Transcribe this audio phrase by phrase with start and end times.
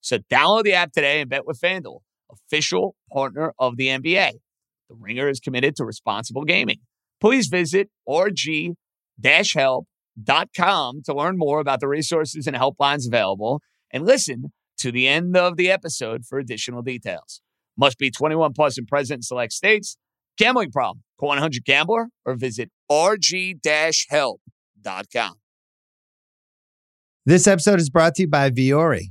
[0.00, 2.00] So download the app today and bet with FanDuel,
[2.30, 4.32] official partner of the NBA.
[4.88, 6.78] The Ringer is committed to responsible gaming.
[7.20, 8.76] Please visit rg-help.com
[11.04, 13.60] to learn more about the resources and helplines available
[13.92, 17.42] and listen to the end of the episode for additional details.
[17.76, 19.96] Must be 21 plus and present in select states.
[20.38, 21.02] Gambling problem?
[21.18, 24.40] Call 100 Gambler or visit rg-help.com.
[27.26, 29.10] This episode is brought to you by Vuori.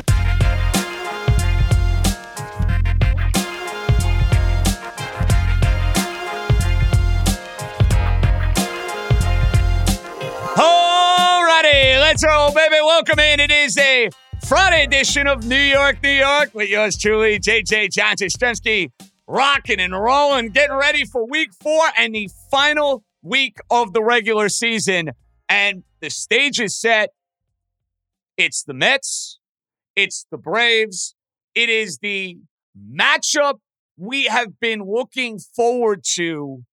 [12.11, 12.75] Let's baby.
[12.81, 13.39] Welcome in.
[13.39, 14.09] It is a
[14.45, 18.91] Friday edition of New York, New York with yours truly, JJ John Jastremski,
[19.27, 24.49] rocking and rolling, getting ready for week four and the final week of the regular
[24.49, 25.11] season.
[25.47, 27.11] And the stage is set.
[28.35, 29.39] It's the Mets,
[29.95, 31.15] it's the Braves,
[31.55, 32.39] it is the
[32.93, 33.59] matchup
[33.95, 36.65] we have been looking forward to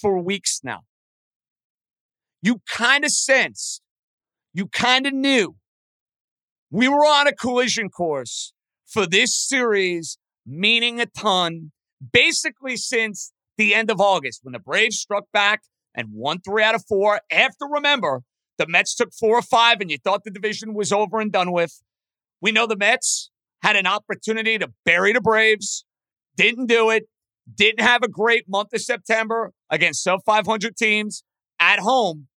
[0.00, 0.80] for weeks now.
[2.42, 3.81] You kind of sensed
[4.52, 5.56] you kind of knew
[6.70, 8.52] we were on a collision course
[8.86, 11.72] for this series, meaning a ton,
[12.12, 15.62] basically since the end of August when the Braves struck back
[15.94, 17.20] and won three out of four.
[17.30, 18.22] After, remember,
[18.58, 21.52] the Mets took four or five and you thought the division was over and done
[21.52, 21.82] with.
[22.40, 23.30] We know the Mets
[23.62, 25.84] had an opportunity to bury the Braves,
[26.36, 27.04] didn't do it,
[27.54, 31.22] didn't have a great month of September against sub 500 teams
[31.60, 32.28] at home.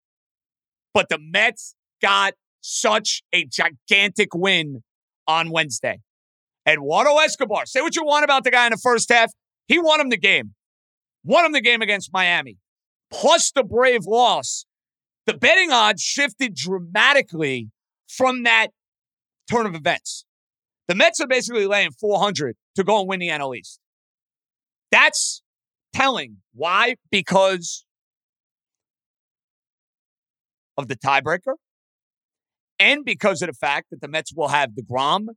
[0.92, 4.82] But the Mets got such a gigantic win
[5.26, 6.00] on Wednesday.
[6.66, 9.32] Eduardo Escobar, say what you want about the guy in the first half.
[9.66, 10.54] He won him the game.
[11.24, 12.56] Won him the game against Miami.
[13.10, 14.64] Plus the Brave loss.
[15.26, 17.70] The betting odds shifted dramatically
[18.08, 18.68] from that
[19.50, 20.24] turn of events.
[20.88, 23.80] The Mets are basically laying 400 to go and win the NL East.
[24.90, 25.42] That's
[25.94, 26.38] telling.
[26.52, 26.96] Why?
[27.10, 27.86] Because
[30.76, 31.54] of the tiebreaker
[32.78, 35.28] and because of the fact that the Mets will have DeGrom,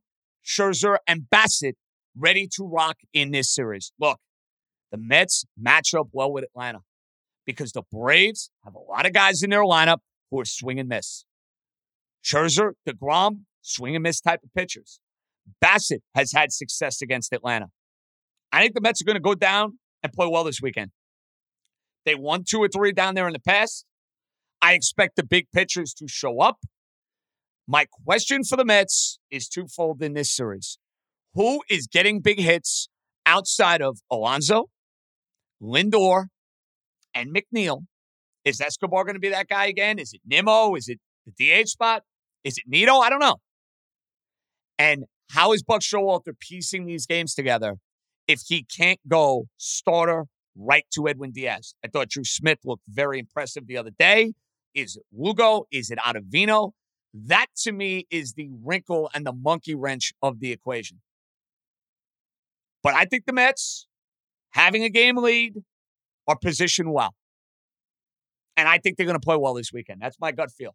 [0.44, 1.74] Scherzer, and Bassitt
[2.16, 3.92] ready to rock in this series.
[3.98, 4.18] Look,
[4.90, 6.80] the Mets match up well with Atlanta
[7.46, 9.98] because the Braves have a lot of guys in their lineup
[10.30, 11.24] who are swing and miss.
[12.24, 15.00] Scherzer, DeGrom, swing and miss type of pitchers.
[15.62, 17.68] Bassitt has had success against Atlanta.
[18.52, 20.90] I think the Mets are going to go down and play well this weekend.
[22.04, 23.84] They won two or three down there in the past.
[24.60, 26.58] I expect the big pitchers to show up.
[27.70, 30.78] My question for the Mets is twofold in this series.
[31.34, 32.88] Who is getting big hits
[33.26, 34.70] outside of Alonso,
[35.62, 36.28] Lindor,
[37.14, 37.82] and McNeil?
[38.46, 39.98] Is Escobar going to be that guy again?
[39.98, 40.76] Is it Nimmo?
[40.76, 42.04] Is it the DH spot?
[42.42, 42.96] Is it Nido?
[43.00, 43.36] I don't know.
[44.78, 47.74] And how is Buck Showalter piecing these games together
[48.26, 50.24] if he can't go starter
[50.56, 51.74] right to Edwin Diaz.
[51.84, 54.32] I thought Drew Smith looked very impressive the other day.
[54.74, 55.66] Is it Lugo?
[55.70, 56.72] Is it Ottavino?
[57.14, 61.00] That to me is the wrinkle and the monkey wrench of the equation.
[62.82, 63.86] But I think the Mets,
[64.50, 65.54] having a game lead,
[66.26, 67.14] are positioned well.
[68.56, 70.00] And I think they're going to play well this weekend.
[70.00, 70.74] That's my gut feel.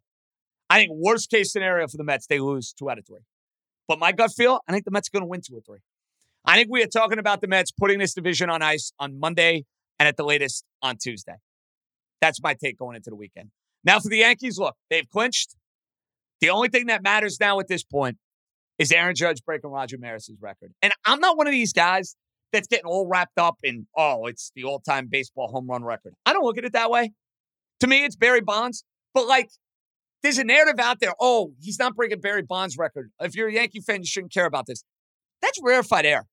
[0.68, 3.20] I think worst case scenario for the Mets, they lose two out of three.
[3.86, 5.80] But my gut feel, I think the Mets are going to win two or three.
[6.44, 9.64] I think we are talking about the Mets putting this division on ice on Monday
[9.98, 11.36] and at the latest on Tuesday.
[12.20, 13.50] That's my take going into the weekend.
[13.84, 15.56] Now for the Yankees, look, they've clinched.
[16.44, 18.18] The only thing that matters now at this point
[18.78, 20.72] is Aaron Judge breaking Roger Maris's record.
[20.82, 22.16] And I'm not one of these guys
[22.52, 26.12] that's getting all wrapped up in, oh, it's the all time baseball home run record.
[26.26, 27.12] I don't look at it that way.
[27.80, 28.84] To me, it's Barry Bonds.
[29.14, 29.48] But like,
[30.22, 33.10] there's a narrative out there, oh, he's not breaking Barry Bonds' record.
[33.22, 34.84] If you're a Yankee fan, you shouldn't care about this.
[35.40, 36.26] That's rarefied air.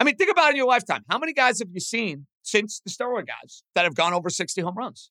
[0.00, 1.02] I mean, think about it in your lifetime.
[1.10, 4.62] How many guys have you seen since the steroid guys that have gone over 60
[4.62, 5.10] home runs?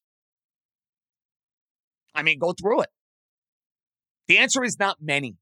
[2.15, 2.89] I mean, go through it.
[4.27, 5.35] The answer is not many.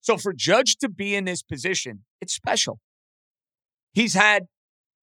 [0.00, 2.78] So for Judge to be in this position, it's special.
[3.92, 4.46] He's had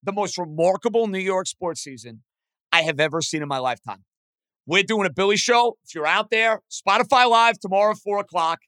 [0.02, 2.24] the most remarkable New York sports season
[2.72, 4.04] I have ever seen in my lifetime.
[4.66, 5.78] We're doing a Billy show.
[5.84, 8.60] If you're out there, Spotify Live tomorrow, 4 o'clock.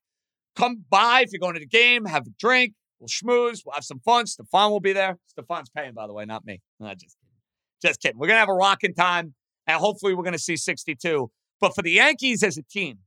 [0.55, 3.83] Come by if you're going to the game, have a drink, we'll schmooze, we'll have
[3.83, 4.25] some fun.
[4.25, 5.17] Stefan will be there.
[5.27, 6.61] Stefan's paying, by the way, not me.
[6.79, 7.37] No, just kidding.
[7.81, 8.17] Just kidding.
[8.17, 9.35] We're to have a rocking time,
[9.67, 11.29] and hopefully we're to see 62.
[11.61, 12.99] But for the Yankees as a team,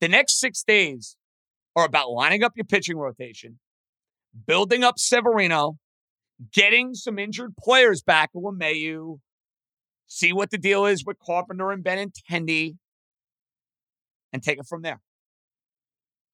[0.00, 1.16] the next six days
[1.74, 3.58] are about lining up your pitching rotation,
[4.46, 5.78] building up Severino,
[6.52, 9.18] getting some injured players back with LeMahieu,
[10.06, 12.76] see what the deal is with Carpenter and Benintendi,
[14.32, 15.00] and take it from there.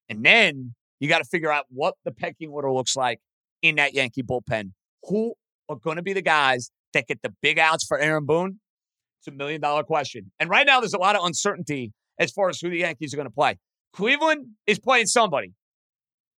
[0.09, 3.21] And then you got to figure out what the pecking order looks like
[3.63, 4.73] in that Yankee bullpen.
[5.05, 5.35] Who
[5.69, 8.61] are going to be the guys that get the big outs for Aaron Boone?
[9.21, 10.33] It's a million dollar question.
[10.39, 13.17] And right now, there's a lot of uncertainty as far as who the Yankees are
[13.17, 13.59] going to play.
[13.93, 15.53] Cleveland is playing somebody,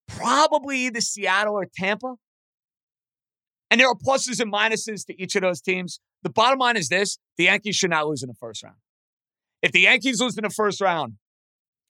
[0.08, 2.14] probably either Seattle or Tampa.
[3.70, 6.00] And there are pluses and minuses to each of those teams.
[6.22, 8.76] The bottom line is this the Yankees should not lose in the first round.
[9.62, 11.14] If the Yankees lose in the first round,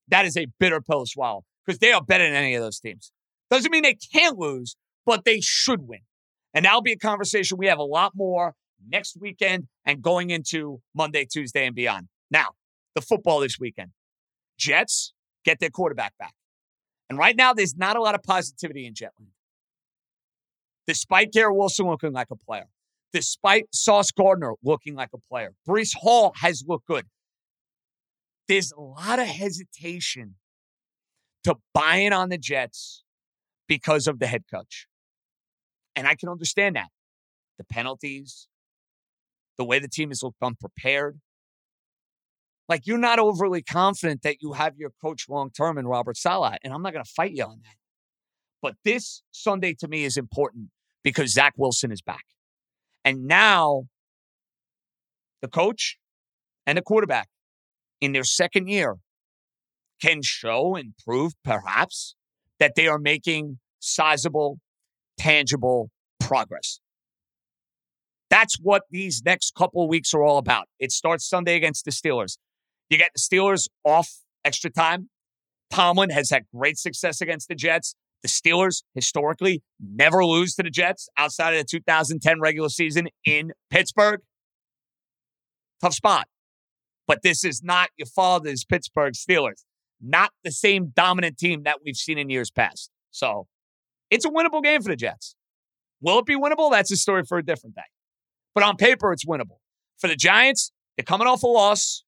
[0.09, 2.79] that is a bitter pill to swallow because they are better than any of those
[2.79, 3.11] teams.
[3.51, 6.01] Doesn't mean they can't lose, but they should win.
[6.53, 8.55] And that'll be a conversation we have a lot more
[8.87, 12.09] next weekend and going into Monday, Tuesday, and beyond.
[12.31, 12.51] Now,
[12.95, 13.91] the football this weekend.
[14.59, 15.13] Jets
[15.45, 16.35] get their quarterback back.
[17.09, 19.33] And right now, there's not a lot of positivity in Jetland.
[20.87, 22.67] Despite Garrett Wilson looking like a player,
[23.13, 27.07] despite Sauce Gardner looking like a player, Breece Hall has looked good.
[28.49, 30.35] There's a lot of hesitation
[31.45, 33.05] to buying on the Jets
[33.67, 34.87] because of the head coach.
[35.97, 36.89] And I can understand that.
[37.57, 38.49] The penalties,
[39.57, 41.21] the way the team has looked unprepared.
[42.69, 46.57] Like you're not overly confident that you have your coach long term in Robert Saleh,
[46.65, 47.77] and I'm not going to fight you on that.
[48.63, 50.71] But this Sunday to me is important
[51.03, 52.25] because Zach Wilson is back.
[53.05, 53.85] And now
[55.43, 55.99] the coach
[56.67, 57.29] and the quarterback
[58.01, 58.97] in their second year
[60.01, 62.15] can show and prove perhaps
[62.59, 64.59] that they are making sizable,
[65.19, 66.81] tangible progress.
[68.31, 70.69] That's what these next couple weeks are all about.
[70.81, 72.39] It starts Sunday against the Steelers.
[72.91, 74.11] You get the Steelers off
[74.45, 75.09] extra time.
[75.71, 77.95] Tomlin has had great success against the Jets.
[78.23, 83.53] The Steelers historically never lose to the Jets outside of the 2010 regular season in
[83.71, 84.21] Pittsburgh.
[85.81, 86.29] Tough spot.
[87.07, 89.65] But this is not your father's Pittsburgh Steelers.
[90.01, 92.91] Not the same dominant team that we've seen in years past.
[93.11, 93.47] So
[94.11, 95.35] it's a winnable game for the Jets.
[96.01, 96.71] Will it be winnable?
[96.71, 97.83] That's a story for a different day.
[98.55, 99.59] But on paper, it's winnable.
[99.99, 102.04] For the Giants, they're coming off a loss.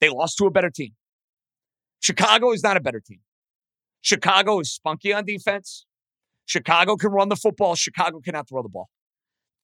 [0.00, 0.92] They lost to a better team.
[2.00, 3.20] Chicago is not a better team.
[4.02, 5.86] Chicago is spunky on defense.
[6.44, 7.74] Chicago can run the football.
[7.74, 8.90] Chicago cannot throw the ball.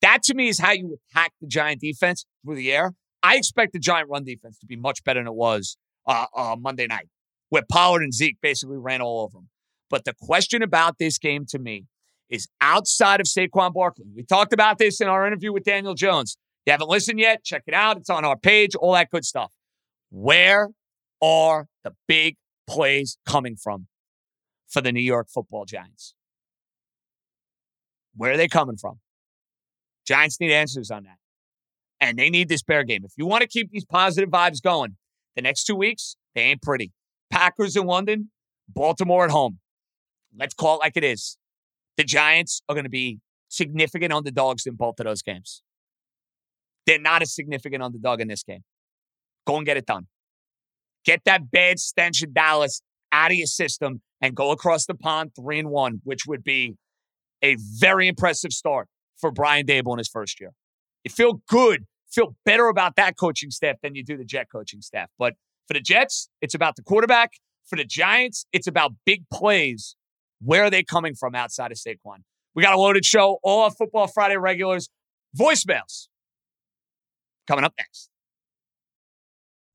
[0.01, 2.95] That to me is how you attack the Giant defense through the air.
[3.23, 6.57] I expect the Giant run defense to be much better than it was uh, uh,
[6.59, 7.09] Monday night,
[7.51, 9.51] where Pollard and Zeke basically ran all over them.
[9.91, 11.85] But the question about this game to me
[12.31, 14.07] is outside of Saquon Barkley.
[14.15, 16.39] We talked about this in our interview with Daniel Jones.
[16.65, 17.97] If you haven't listened yet, check it out.
[17.97, 19.53] It's on our page, all that good stuff.
[20.11, 20.71] Where
[21.23, 22.37] are the big
[22.69, 23.87] plays coming from
[24.69, 26.15] for the New York football Giants?
[28.17, 29.01] Where are they coming from?
[30.07, 31.17] Giants need answers on that.
[32.01, 33.05] And they need this bear game.
[33.05, 34.97] If you want to keep these positive vibes going,
[35.37, 36.93] the next two weeks, they ain't pretty.
[37.31, 38.31] Packers in London,
[38.69, 39.59] Baltimore at home.
[40.37, 41.37] Let's call it like it is.
[41.97, 45.63] the Giants are going to be significant underdogs in both of those games.
[46.87, 48.65] They're not a significant underdog in this game.
[49.47, 50.07] Go and get it done.
[51.05, 52.83] Get that bad stench of Dallas
[53.13, 56.77] out of your system and go across the pond three and one, which would be
[57.43, 60.53] a very impressive start for Brian Daboll in his first year.
[61.05, 64.83] You feel good, feel better about that coaching staff than you do the Jet coaching
[64.83, 65.09] staff.
[65.19, 65.35] But
[65.67, 67.33] for the Jets, it's about the quarterback.
[67.67, 69.97] For the Giants, it's about big plays.
[70.43, 72.25] Where are they coming from outside of Saquon?
[72.55, 74.89] We got a loaded show, all our Football Friday regulars,
[75.39, 76.09] voicemails
[77.47, 78.11] coming up next.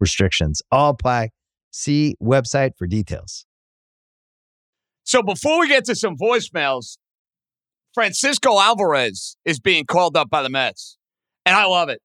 [0.00, 1.30] restrictions all apply.
[1.70, 3.46] See website for details.
[5.04, 6.98] So before we get to some voicemails,
[7.92, 10.98] Francisco Alvarez is being called up by the Mets.
[11.46, 12.00] And I love it.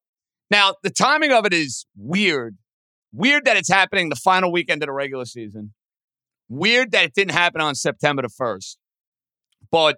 [0.52, 2.58] Now, the timing of it is weird.
[3.14, 5.74] Weird that it's happening the final weekend of the regular season.
[6.48, 8.78] Weird that it didn't happen on September the 1st.
[9.72, 9.98] But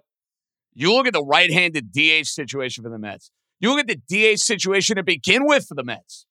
[0.74, 3.30] you look at the right handed DH situation for the Mets.
[3.60, 6.26] You look at the DH situation to begin with for the Mets.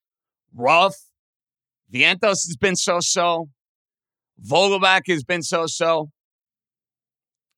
[0.53, 0.96] Rough.
[1.93, 3.50] Vientos has been so so.
[4.45, 6.10] Vogelbach has been so so.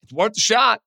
[0.04, 0.82] It's worth a shot.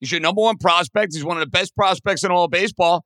[0.00, 1.14] He's your number one prospect.
[1.14, 3.04] He's one of the best prospects in all baseball.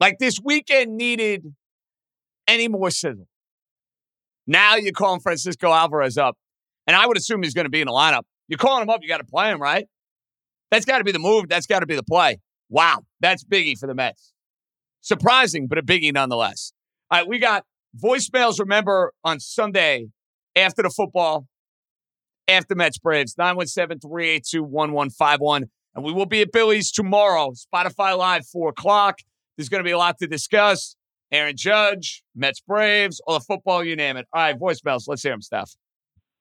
[0.00, 1.44] Like this weekend needed
[2.46, 3.26] any more sizzle.
[4.46, 6.36] Now you're calling Francisco Alvarez up,
[6.86, 8.22] and I would assume he's going to be in the lineup.
[8.48, 9.86] You're calling him up, you got to play him, right?
[10.70, 11.48] That's got to be the move.
[11.48, 12.38] That's got to be the play.
[12.70, 14.32] Wow, that's biggie for the Mets.
[15.00, 16.72] Surprising, but a biggie nonetheless.
[17.10, 17.64] All right, we got
[17.96, 18.58] voicemails.
[18.58, 20.08] Remember on Sunday
[20.56, 21.46] after the football,
[22.48, 25.66] after Mets Braves, 917 382 1151.
[25.94, 29.18] And we will be at Billy's tomorrow, Spotify Live, 4 o'clock.
[29.56, 30.96] There's going to be a lot to discuss.
[31.30, 34.26] Aaron Judge, Mets Braves, all the football, you name it.
[34.32, 35.04] All right, voicemails.
[35.06, 35.72] Let's hear them, Steph.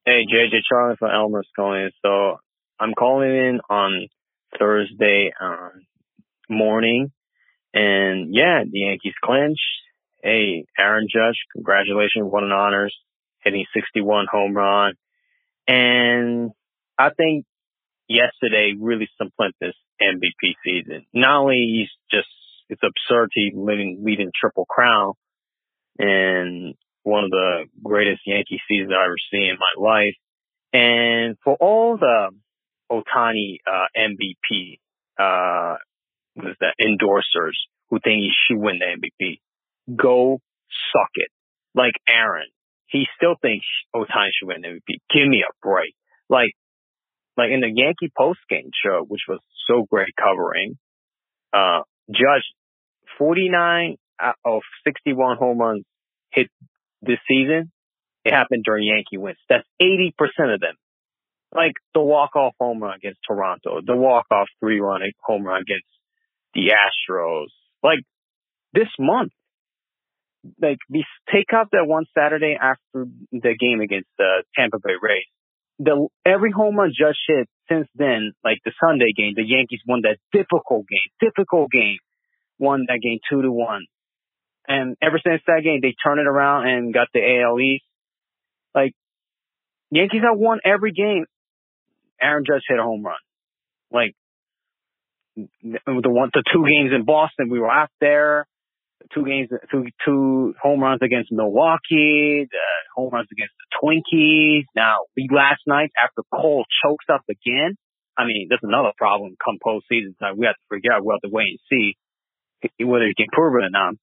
[0.05, 1.89] Hey, JJ Charlie from Elmer's calling.
[2.01, 2.37] So
[2.79, 4.07] I'm calling in on
[4.57, 5.69] Thursday uh,
[6.49, 7.11] morning.
[7.77, 9.61] And yeah, the Yankees clinched.
[10.23, 12.95] Hey, Aaron Judge, congratulations, won an honors,
[13.43, 14.93] hitting 61 home run.
[15.67, 16.49] And
[16.97, 17.45] I think
[18.07, 21.05] yesterday really cemented this MVP season.
[21.13, 22.27] Not only he's just
[22.69, 25.13] it's absurd he leading leading triple crown
[25.99, 30.15] and one of the greatest Yankee seasons I've ever seen in my life.
[30.73, 32.31] And for all the
[32.91, 34.79] Ohtani, uh, MVP,
[35.19, 35.77] uh,
[36.37, 37.55] was the endorsers
[37.89, 39.39] who think he should win the MVP,
[39.95, 40.39] go
[40.93, 41.29] suck it.
[41.73, 42.47] Like Aaron,
[42.87, 43.65] he still thinks
[43.95, 44.99] Ohtani should win the MVP.
[45.13, 45.93] Give me a break.
[46.29, 46.51] Like,
[47.37, 50.77] like in the Yankee post game show, which was so great covering,
[51.53, 52.43] uh, Judge
[53.17, 53.97] 49
[54.45, 55.83] of 61 home runs
[56.31, 56.47] hit
[57.01, 57.71] this season.
[58.25, 59.37] It happened during Yankee wins.
[59.49, 60.11] That's 80%
[60.53, 60.75] of them.
[61.53, 65.85] Like the walk-off home run against Toronto, the walk-off three-run home run against
[66.53, 67.47] the Astros.
[67.83, 67.99] Like
[68.73, 69.31] this month,
[70.61, 75.25] like we take out that one Saturday after the game against the Tampa Bay Rays.
[75.79, 80.01] The every home run Judge hit since then, like the Sunday game, the Yankees won
[80.01, 81.97] that difficult game, difficult game
[82.59, 83.85] won that game two to one.
[84.67, 87.85] And ever since that game, they turned it around and got the AL East.
[88.75, 88.91] Like,
[89.91, 91.25] Yankees have won every game.
[92.21, 93.15] Aaron Judge hit a home run.
[93.91, 94.13] Like,
[95.37, 98.47] the one, the two games in Boston, we were out there.
[99.13, 104.63] Two games, two, two home runs against Milwaukee, the home runs against the Twinkies.
[104.75, 107.77] Now, we last night after Cole chokes up again.
[108.17, 110.37] I mean, that's another problem come postseason time.
[110.37, 111.05] We have to figure out.
[111.05, 113.93] We have to wait and see whether he can prove it or not.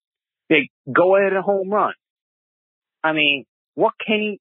[0.49, 1.95] They go ahead and home run.
[3.03, 4.41] I mean, what can he,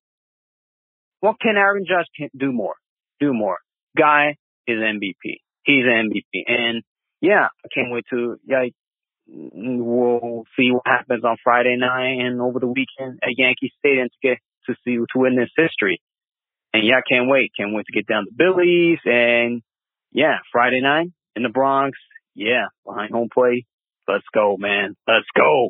[1.19, 2.75] what can Aaron Judge do more?
[3.19, 3.57] Do more.
[3.97, 4.35] Guy
[4.67, 5.42] is MVP.
[5.63, 6.43] He's an MVP.
[6.47, 6.83] And
[7.21, 8.65] yeah, I can't wait to, yeah,
[9.27, 14.27] we'll see what happens on Friday night and over the weekend at Yankee Stadium to
[14.27, 16.01] get to see, to witness history.
[16.73, 17.51] And yeah, I can't wait.
[17.57, 19.61] Can't wait to get down to Billy's and
[20.11, 21.97] yeah, Friday night in the Bronx.
[22.35, 23.65] Yeah, behind home plate.
[24.07, 24.95] Let's go, man.
[25.07, 25.69] Let's go.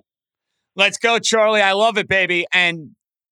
[0.75, 1.61] Let's go, Charlie.
[1.61, 2.45] I love it, baby.
[2.53, 2.91] And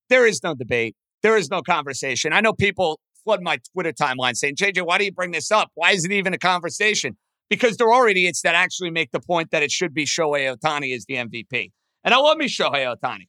[0.09, 0.95] there is no debate.
[1.23, 2.33] There is no conversation.
[2.33, 5.71] I know people flooding my Twitter timeline saying, JJ, why do you bring this up?
[5.75, 7.17] Why is it even a conversation?
[7.49, 10.95] Because there are idiots that actually make the point that it should be Shohei Ohtani
[10.95, 11.71] as the MVP.
[12.03, 13.27] And I love me Shohei Ohtani.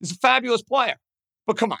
[0.00, 0.96] He's a fabulous player.
[1.46, 1.78] But come on.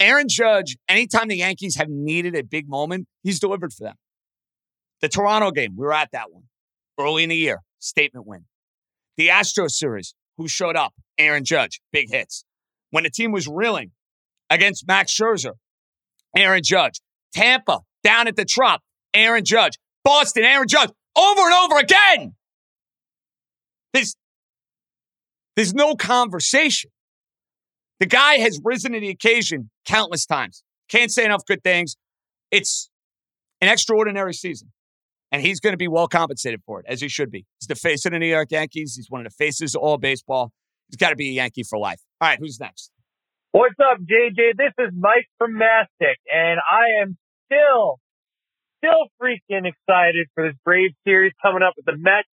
[0.00, 3.94] Aaron Judge, anytime the Yankees have needed a big moment, he's delivered for them.
[5.00, 6.44] The Toronto game, we were at that one
[6.98, 8.46] early in the year, statement win.
[9.16, 10.92] The Astro series, who showed up?
[11.18, 12.44] Aaron Judge, big hits.
[12.90, 13.92] When the team was reeling
[14.50, 15.52] against Max Scherzer,
[16.36, 17.00] Aaron Judge.
[17.34, 18.80] Tampa, down at the Trop,
[19.14, 19.74] Aaron Judge.
[20.04, 22.34] Boston, Aaron Judge, over and over again.
[23.92, 24.16] There's,
[25.56, 26.90] there's no conversation.
[28.00, 30.64] The guy has risen to the occasion countless times.
[30.88, 31.96] Can't say enough good things.
[32.50, 32.90] It's
[33.60, 34.72] an extraordinary season,
[35.30, 37.46] and he's going to be well compensated for it, as he should be.
[37.60, 38.94] He's the face of the New York Yankees.
[38.96, 40.52] He's one of the faces of all baseball.
[40.88, 42.00] He's got to be a Yankee for life.
[42.20, 42.90] All right, who's next?
[43.52, 44.56] What's up, JJ?
[44.56, 48.00] This is Mike from Mastic, and I am still,
[48.80, 52.32] still freaking excited for this Brave series coming up with the Mets.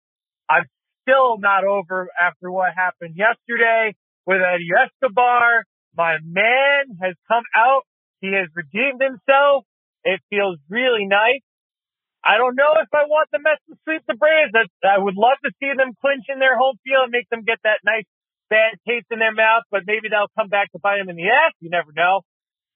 [0.51, 0.67] I'm
[1.07, 3.95] still not over after what happened yesterday
[4.27, 5.63] with Eddie Escobar.
[5.97, 7.87] My man has come out.
[8.19, 9.63] He has redeemed himself.
[10.03, 11.47] It feels really nice.
[12.27, 14.51] I don't know if I want the Mets to sweep the Braves.
[14.83, 17.63] I would love to see them clinch in their home field and make them get
[17.63, 18.11] that nice
[18.51, 21.29] bad taste in their mouth, but maybe they'll come back to bite them in the
[21.29, 21.53] ass.
[21.61, 22.23] You never know.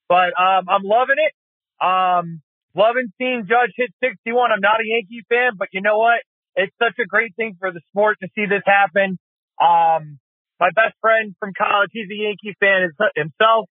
[0.09, 1.33] But um, I'm loving it.
[1.79, 2.41] Um,
[2.75, 4.53] loving seeing Judge hit 61.
[4.53, 6.21] I'm not a Yankee fan, but you know what?
[6.57, 9.19] It's such a great thing for the sport to see this happen.
[9.61, 10.19] Um,
[10.59, 13.71] my best friend from college, he's a Yankee fan himself,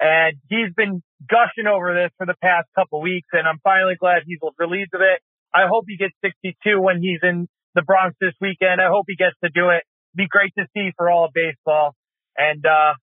[0.00, 4.22] and he's been gushing over this for the past couple weeks, and I'm finally glad
[4.26, 5.22] he's relieved of it.
[5.54, 8.80] I hope he gets 62 when he's in the Bronx this weekend.
[8.80, 9.84] I hope he gets to do it.
[10.16, 11.94] Be great to see for all of baseball,
[12.36, 12.94] and uh,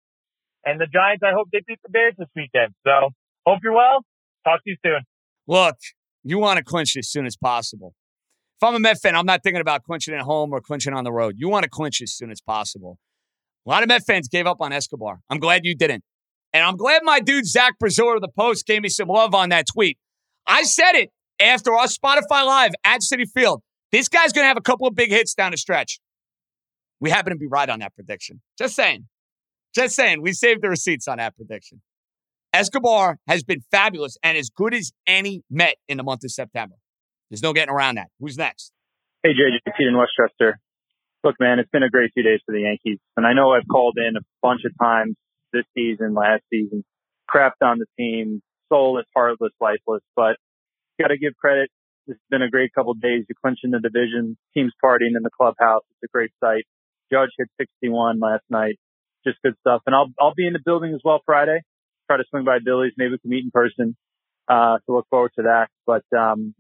[0.65, 1.23] and the Giants.
[1.23, 2.75] I hope they beat the Bears this weekend.
[2.87, 3.11] So
[3.47, 4.05] hope you're well.
[4.45, 5.01] Talk to you soon.
[5.47, 5.77] Look,
[6.23, 7.95] you want to clinch as soon as possible.
[8.61, 11.05] If I'm a Met fan, I'm not thinking about clinching at home or clinching on
[11.05, 11.35] the road.
[11.37, 12.99] You want to clinch as soon as possible.
[13.67, 15.21] A lot of Met fans gave up on Escobar.
[15.29, 16.05] I'm glad you didn't.
[16.53, 19.49] And I'm glad my dude Zach Braziller of the Post gave me some love on
[19.49, 19.99] that tweet.
[20.47, 23.63] I said it after our Spotify Live at Citi Field.
[23.91, 25.99] This guy's going to have a couple of big hits down the stretch.
[27.03, 28.41] We happen to be right on that prediction.
[28.57, 29.09] Just saying.
[29.75, 30.23] Just saying.
[30.23, 31.83] We saved the receipts on that prediction.
[32.55, 36.77] Escobar has been fabulous and as good as any Met in the month of September.
[37.29, 38.07] There's no getting around that.
[38.21, 38.73] Who's next?
[39.25, 40.61] Hey, JJ, Pete in Westchester.
[41.25, 43.01] Look, man, it's been a great few days for the Yankees.
[43.17, 45.17] And I know I've called in a bunch of times
[45.53, 46.85] this season, last season,
[47.29, 50.37] crapped on the team, soulless, heartless, lifeless, but
[51.01, 51.69] got to give credit.
[52.07, 53.25] This has been a great couple days.
[53.29, 54.37] You're clinching the division.
[54.55, 55.83] Teams partying in the clubhouse.
[55.91, 56.65] It's a great sight.
[57.13, 58.79] Judge hit 61 last night.
[59.27, 59.83] Just good stuff.
[59.87, 61.61] And I'll, I'll be in the building as well Friday.
[62.09, 62.93] Try to swing by Billy's.
[62.97, 63.97] Maybe we can meet in person.
[64.49, 65.69] Uh, so look forward to that.
[65.87, 66.55] But, um,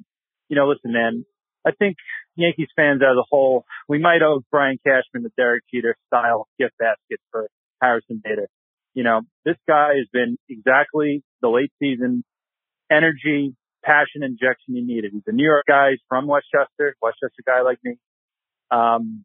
[0.49, 1.25] you know, listen, man,
[1.67, 1.97] I think
[2.37, 6.75] Yankees fans as a whole, we might owe Brian Cashman the Derek Jeter style gift
[6.79, 7.49] basket for
[7.81, 8.49] Harrison Bader.
[8.95, 12.25] You know, this guy has been exactly the late season
[12.91, 15.13] energy, passion injection you needed.
[15.13, 15.91] He's a New York guy.
[15.91, 17.97] He's from Westchester, Westchester guy like me.
[18.71, 19.25] Um,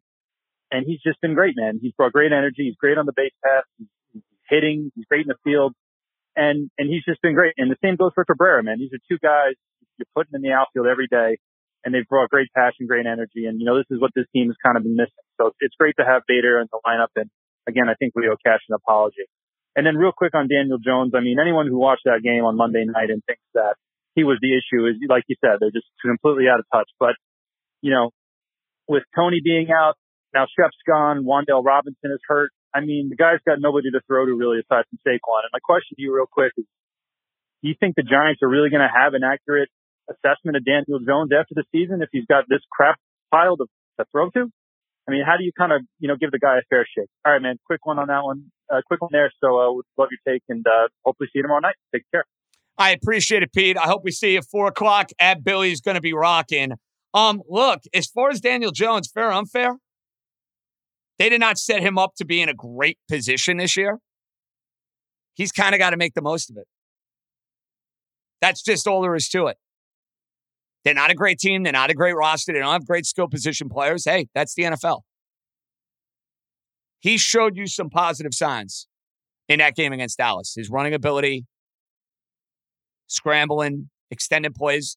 [0.70, 1.78] and he's just been great, man.
[1.80, 2.64] He's brought great energy.
[2.68, 3.64] He's great on the base pass.
[3.78, 3.88] He's,
[4.48, 4.90] hitting.
[4.96, 5.74] He's great in the field.
[6.34, 7.52] And, and he's just been great.
[7.58, 8.78] And the same goes for Cabrera, man.
[8.78, 9.60] These are two guys
[9.98, 11.36] you're putting in the outfield every day
[11.84, 13.46] and they've brought great passion, great energy.
[13.46, 15.26] And, you know, this is what this team has kind of been missing.
[15.40, 17.12] So it's great to have Bader in the lineup.
[17.14, 17.30] And
[17.68, 19.28] again, I think we owe Cash an apology.
[19.76, 21.12] And then real quick on Daniel Jones.
[21.14, 23.76] I mean, anyone who watched that game on Monday night and thinks that
[24.14, 26.90] he was the issue is, like you said, they're just completely out of touch.
[26.98, 27.14] But,
[27.80, 28.10] you know,
[28.88, 29.94] with Tony being out,
[30.34, 32.50] now Shep's gone, Wan'Dale Robinson is hurt.
[32.74, 35.42] I mean, the guy's got nobody to throw to really aside from Saquon.
[35.44, 36.64] And my question to you real quick is,
[37.62, 39.70] do you think the Giants are really going to have an accurate
[40.08, 42.96] assessment of Daniel Jones after the season if he's got this crap
[43.32, 43.66] pile to,
[43.98, 44.52] to throw to?
[45.08, 47.08] I mean, how do you kind of, you know, give the guy a fair shake?
[47.24, 47.56] All right, man.
[47.64, 48.52] Quick one on that one.
[48.70, 49.32] Uh, quick one there.
[49.40, 51.76] So, uh, would love your take and, uh, hopefully see you tomorrow night.
[51.94, 52.24] Take care.
[52.76, 53.78] I appreciate it, Pete.
[53.78, 56.72] I hope we see you at four o'clock at Billy's going to be rocking.
[57.14, 59.78] Um, look, as far as Daniel Jones, fair or unfair,
[61.18, 63.98] they did not set him up to be in a great position this year.
[65.34, 66.66] He's kind of got to make the most of it.
[68.40, 69.56] That's just all there is to it.
[70.84, 71.64] They're not a great team.
[71.64, 72.52] They're not a great roster.
[72.52, 74.04] They don't have great skill position players.
[74.04, 75.00] Hey, that's the NFL.
[77.00, 78.86] He showed you some positive signs
[79.48, 80.54] in that game against Dallas.
[80.56, 81.46] His running ability,
[83.06, 84.96] scrambling, extended plays.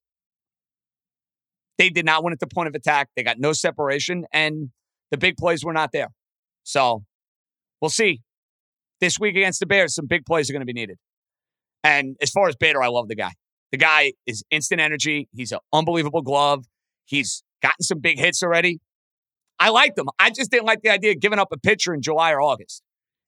[1.77, 3.09] They did not win at the point of attack.
[3.15, 4.69] They got no separation, and
[5.11, 6.09] the big plays were not there.
[6.63, 7.03] So
[7.81, 8.21] we'll see.
[8.99, 10.97] This week against the Bears, some big plays are going to be needed.
[11.83, 13.31] And as far as Bader, I love the guy.
[13.71, 15.27] The guy is instant energy.
[15.33, 16.65] He's an unbelievable glove.
[17.05, 18.79] He's gotten some big hits already.
[19.59, 20.07] I liked him.
[20.19, 22.83] I just didn't like the idea of giving up a pitcher in July or August.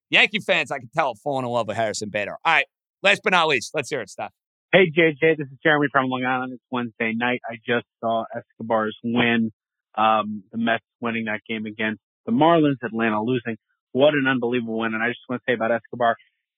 [0.09, 2.37] Yankee fans, I can tell, falling in love with Harrison Bader.
[2.45, 2.65] All right,
[3.01, 4.31] last but not least, let's hear it, Steph.
[4.71, 6.53] Hey, JJ, this is Jeremy from Long Island.
[6.53, 7.41] It's Wednesday night.
[7.49, 9.51] I just saw Escobar's win,
[9.95, 13.58] um, the Mets winning that game against the Marlins, Atlanta losing.
[13.91, 14.93] What an unbelievable win.
[14.93, 16.15] And I just want to say about Escobar,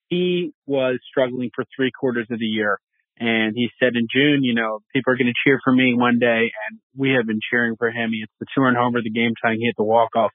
[0.08, 2.80] he was struggling for three quarters of the year.
[3.18, 6.20] And he said in June, you know, people are going to cheer for me one
[6.20, 6.52] day.
[6.52, 8.12] And we have been cheering for him.
[8.12, 10.32] He hits the two run homer, the game tying, he hit the walk off.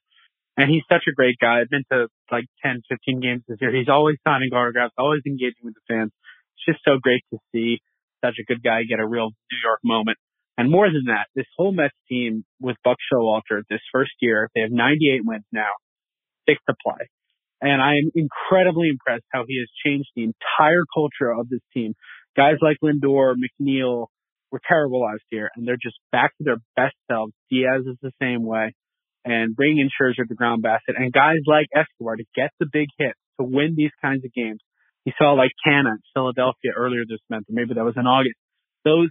[0.57, 1.61] And he's such a great guy.
[1.61, 3.73] I've been to like 10, 15 games this year.
[3.75, 6.13] He's always signing autographs, always engaging with the fans.
[6.57, 7.81] It's just so great to see
[8.25, 10.19] such a good guy get a real New York moment.
[10.61, 14.61] And more than that, this whole Mets team with Buck Showalter this first year, they
[14.61, 15.73] have 98 wins now,
[16.47, 17.09] six to play.
[17.63, 21.95] And I am incredibly impressed how he has changed the entire culture of this team.
[22.37, 24.09] Guys like Lindor, McNeil
[24.53, 27.33] were terrible last year, and they're just back to their best selves.
[27.51, 28.75] Diaz is the same way,
[29.25, 33.19] and bringing in Scherzer DeGrom Bassitt, and guys like Escobar to get the big hits
[33.41, 34.61] to win these kinds of games.
[35.07, 38.37] You saw like Canha in Philadelphia earlier this month, or maybe that was in August.
[38.85, 39.09] Those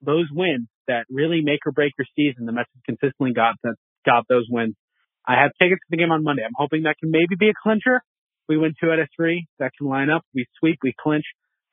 [0.00, 3.74] those wins that really make or break your season, the Mets have consistently got that
[4.04, 4.74] got those wins.
[5.26, 6.42] I have tickets to the game on Monday.
[6.42, 8.00] I'm hoping that can maybe be a clincher.
[8.48, 9.46] We win two out of three.
[9.58, 10.22] That can line up.
[10.34, 11.24] We sweep, we clinch.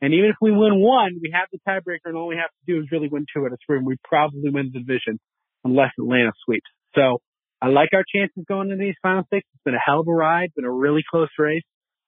[0.02, 2.74] And even if we win one, we have the tiebreaker and all we have to
[2.74, 5.20] do is really win two out of three and we probably win the division
[5.64, 6.70] unless Atlanta sweeps.
[6.96, 7.20] So
[7.62, 9.48] I like our chances going into these final six.
[9.54, 11.64] It's been a hell of a ride, been a really close race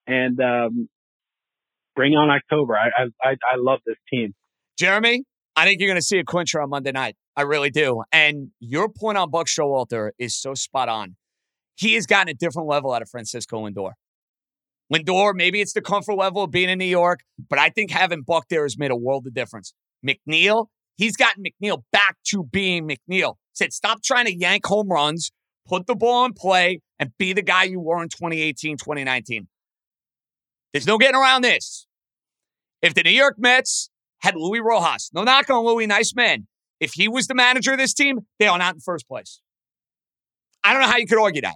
[0.06, 0.89] and, um,
[1.96, 2.76] bring on October.
[2.76, 4.36] I, I, I love this team.
[4.78, 5.24] Jeremy,
[5.58, 7.17] I think you're going to see a clincher on Monday night.
[7.36, 8.04] I really do.
[8.13, 11.17] And your point on Buck Showalter is so spot on
[11.78, 13.91] he has gotten a different level out of Francisco Lindor.
[14.93, 18.24] Lindor, maybe it's the comfort level of being in New York, but I think having
[18.24, 19.74] Buck there has made a world of difference.
[20.06, 20.67] McNeil,
[20.98, 23.36] he's gotten McNeil back to being McNeil.
[23.54, 25.32] Said, stop trying to yank home runs,
[25.67, 29.48] put the ball in play, and be the guy you were in 2018, 2019.
[30.74, 31.86] There's no getting around this.
[32.82, 33.89] If the New York Mets
[34.20, 36.48] had Luis Rojas, no knock on Louis, nice man.
[36.80, 39.42] If he was the manager of this team, they are not in first place.
[40.64, 41.56] I don't know how you could argue that.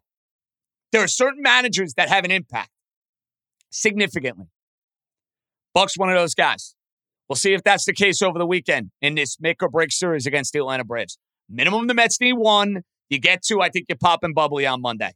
[0.92, 2.70] There are certain managers that have an impact
[3.70, 4.46] significantly.
[5.74, 6.76] Buck's one of those guys.
[7.30, 10.26] We'll see if that's the case over the weekend in this make or break series
[10.26, 11.18] against the Atlanta Braves.
[11.50, 12.82] Minimum the Mets need one.
[13.10, 15.12] You get two, I think you're popping bubbly on Monday.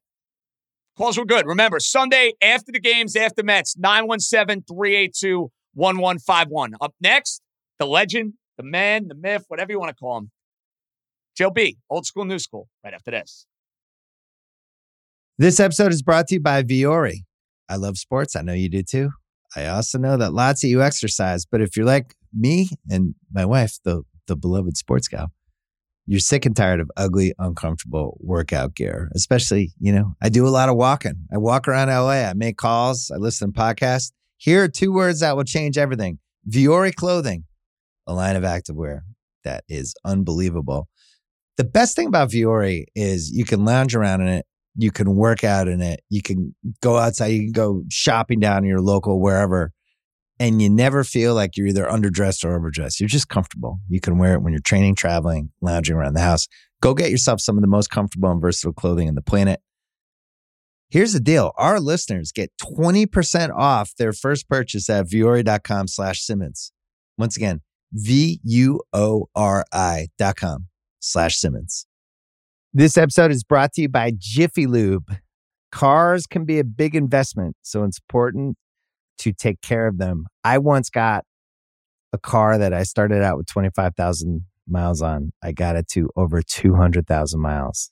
[0.97, 1.45] Calls were good.
[1.45, 6.73] Remember, Sunday after the games, after Mets, 917 382 1151.
[6.81, 7.41] Up next,
[7.79, 10.31] the legend, the man, the myth, whatever you want to call him.
[11.35, 13.45] Joe B, old school, new school, right after this.
[15.37, 17.25] This episode is brought to you by Vuori.
[17.67, 18.35] I love sports.
[18.35, 19.09] I know you do too.
[19.55, 23.45] I also know that lots of you exercise, but if you're like me and my
[23.45, 25.31] wife, the the beloved sports gal,
[26.05, 29.09] you're sick and tired of ugly, uncomfortable workout gear.
[29.13, 31.25] Especially, you know, I do a lot of walking.
[31.33, 32.29] I walk around LA.
[32.29, 33.11] I make calls.
[33.13, 34.11] I listen to podcasts.
[34.37, 36.19] Here are two words that will change everything:
[36.49, 37.45] Vuori clothing,
[38.07, 39.01] a line of activewear
[39.43, 40.87] that is unbelievable.
[41.57, 44.45] The best thing about Vuori is you can lounge around in it
[44.75, 46.01] you can work out in it.
[46.09, 47.27] You can go outside.
[47.27, 49.71] You can go shopping down in your local wherever,
[50.39, 52.99] and you never feel like you're either underdressed or overdressed.
[52.99, 53.79] You're just comfortable.
[53.87, 56.47] You can wear it when you're training, traveling, lounging around the house.
[56.81, 59.61] Go get yourself some of the most comfortable and versatile clothing in the planet.
[60.95, 61.51] Here's the deal.
[61.57, 66.71] Our listeners get 20% off their first purchase at vuori.com slash Simmons.
[67.17, 67.59] Once again,
[67.91, 68.37] V-U-O-R-I
[70.17, 70.67] dot com
[71.01, 71.85] slash Simmons.
[72.73, 75.17] This episode is brought to you by Jiffy Lube.
[75.69, 78.55] Cars can be a big investment, so it's important
[79.17, 80.27] to take care of them.
[80.45, 81.25] I once got
[82.13, 85.33] a car that I started out with 25,000 miles on.
[85.43, 87.91] I got it to over 200,000 miles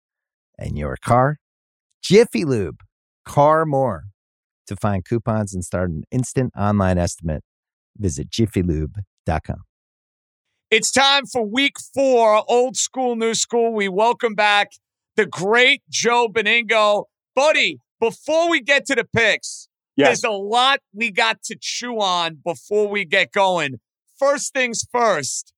[0.61, 1.37] and your car.
[2.01, 2.81] Jiffy Lube,
[3.25, 4.03] car more.
[4.67, 7.43] To find coupons and start an instant online estimate,
[7.97, 9.63] visit jiffylube.com.
[10.69, 13.73] It's time for week four, old school, new school.
[13.73, 14.69] We welcome back
[15.17, 17.05] the great Joe Benigno.
[17.35, 19.67] Buddy, before we get to the picks,
[20.07, 23.79] There's a lot we got to chew on before we get going.
[24.17, 25.53] First things first,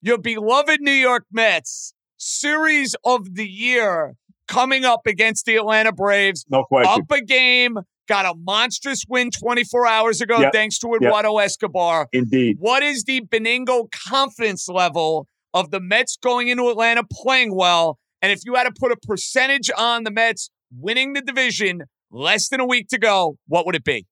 [0.00, 4.14] your beloved New York Mets series of the year
[4.48, 6.44] coming up against the Atlanta Braves.
[6.48, 7.02] No question.
[7.02, 7.78] Up a game,
[8.08, 10.52] got a monstrous win 24 hours ago Yep.
[10.52, 11.02] thanks to Yep.
[11.02, 12.08] Eduardo Escobar.
[12.12, 12.56] Indeed.
[12.60, 17.98] What is the Benigno confidence level of the Mets going into Atlanta playing well?
[18.20, 22.48] And if you had to put a percentage on the Mets winning the division less
[22.48, 24.06] than a week to go, what would it be?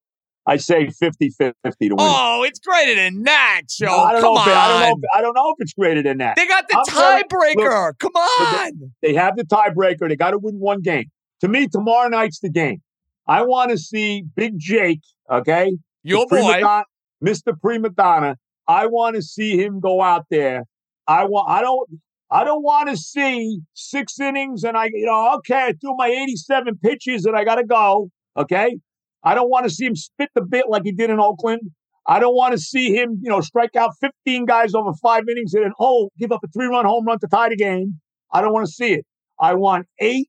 [0.46, 1.96] I say 50-50 to win.
[2.00, 3.86] Oh, it's greater than that, Joe.
[3.86, 4.48] No, I don't Come know on.
[4.48, 4.96] it- I don't know.
[4.96, 6.36] If, I don't know if it's greater than that.
[6.36, 7.92] they got the tiebreaker.
[7.98, 8.92] Come on.
[9.02, 10.08] They have the tiebreaker.
[10.08, 11.10] They got to win one game.
[11.42, 12.82] To me, tomorrow night's the game.
[13.26, 15.00] I want to see Big Jake.
[15.30, 15.70] Okay,
[16.02, 16.60] Your the prima boy.
[16.60, 16.84] donna-
[17.24, 17.60] Mr.
[17.60, 18.36] Prima Donna.
[18.66, 20.64] I want to see him go out there.
[21.06, 21.48] I want.
[21.48, 21.88] I don't.
[22.30, 26.08] I don't want to see six innings and I, you know, okay, I threw my
[26.08, 28.08] 87 pitches and I got to go.
[28.36, 28.78] Okay.
[29.24, 31.60] I don't want to see him spit the bit like he did in Oakland.
[32.06, 35.54] I don't want to see him, you know, strike out 15 guys over five innings
[35.54, 38.00] and then, oh, give up a three run home run to tie the game.
[38.32, 39.06] I don't want to see it.
[39.38, 40.28] I want eight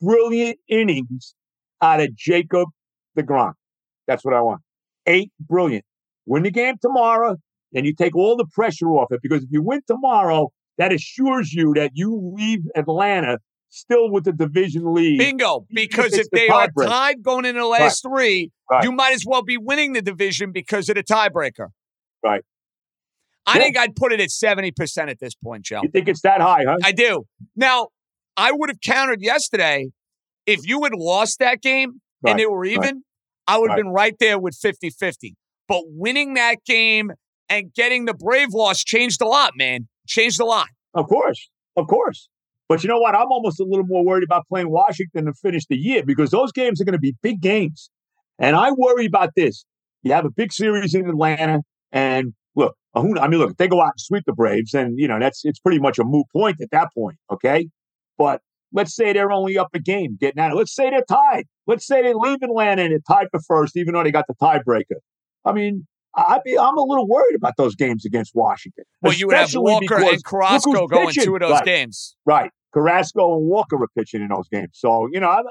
[0.00, 1.34] brilliant innings
[1.80, 2.68] out of Jacob
[3.16, 3.52] DeGrom.
[4.06, 4.62] That's what I want.
[5.06, 5.84] Eight brilliant.
[6.26, 7.36] Win the game tomorrow,
[7.74, 11.52] and you take all the pressure off it because if you win tomorrow, that assures
[11.52, 13.38] you that you leave Atlanta
[13.72, 15.18] still with the division lead.
[15.18, 15.66] Bingo.
[15.72, 16.86] Because if the they are tiebreaker.
[16.86, 18.84] tied going into the last three, Right.
[18.84, 21.68] you might as well be winning the division because of the tiebreaker.
[22.22, 22.42] Right.
[23.46, 23.62] I Yeah.
[23.64, 25.80] think I'd put it at 70% at this point, Joe.
[25.82, 26.76] You think it's that high, huh?
[26.84, 27.24] I do.
[27.56, 27.88] Now,
[28.36, 29.88] I would have countered yesterday
[30.46, 32.70] if you had lost that game Right, and they were right.
[32.72, 33.02] even,
[33.46, 33.82] I would have Right.
[33.84, 35.34] been right there with 50 50.
[35.66, 37.10] But winning that game
[37.48, 39.88] and getting the Brave loss changed a lot, man.
[40.06, 40.68] Changed a lot.
[40.94, 42.28] Of course, of course.
[42.72, 43.14] But you know what?
[43.14, 46.52] I'm almost a little more worried about playing Washington to finish the year because those
[46.52, 47.90] games are going to be big games.
[48.38, 49.66] And I worry about this.
[50.02, 51.60] You have a big series in Atlanta,
[51.92, 55.06] and look, I mean, look, if they go out and sweep the Braves, then you
[55.06, 57.18] know that's it's pretty much a moot point at that point.
[57.30, 57.68] Okay,
[58.16, 58.40] but
[58.72, 60.52] let's say they're only up a game, getting out.
[60.52, 60.58] Of, it.
[60.60, 61.44] let's say they're tied.
[61.66, 64.34] Let's say they leave Atlanta and they're tied for first, even though they got the
[64.40, 64.96] tiebreaker.
[65.44, 68.84] I mean, I, I'm a little worried about those games against Washington.
[69.00, 71.64] Well, you would have Walker and Carrasco going two of those Right.
[71.64, 72.16] games.
[72.24, 72.50] Right.
[72.72, 74.70] Carrasco and Walker are pitching in those games.
[74.74, 75.42] So, you know, I,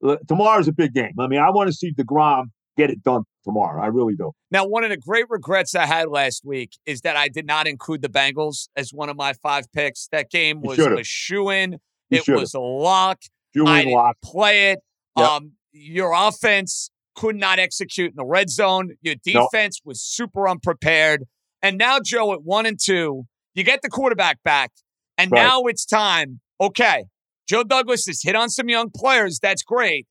[0.00, 1.14] look, tomorrow's a big game.
[1.18, 3.82] I mean, I want to see DeGrom get it done tomorrow.
[3.82, 4.32] I really do.
[4.50, 7.66] Now, one of the great regrets I had last week is that I did not
[7.66, 10.08] include the Bengals as one of my five picks.
[10.12, 11.78] That game was a shoe in.
[12.10, 12.40] It should've.
[12.40, 13.18] was a lock.
[13.22, 14.16] I Julian didn't Lock.
[14.22, 14.78] play it.
[15.16, 15.28] Yep.
[15.28, 18.90] Um, your offense could not execute in the red zone.
[19.02, 19.50] Your Nope.
[19.50, 21.24] defense was super unprepared.
[21.60, 24.70] And now, Joe, at one and two, you get the quarterback back.
[25.18, 25.42] And Right.
[25.42, 26.40] now it's time.
[26.60, 27.04] Okay.
[27.48, 29.38] Joe Douglas has hit on some young players.
[29.40, 30.06] That's great.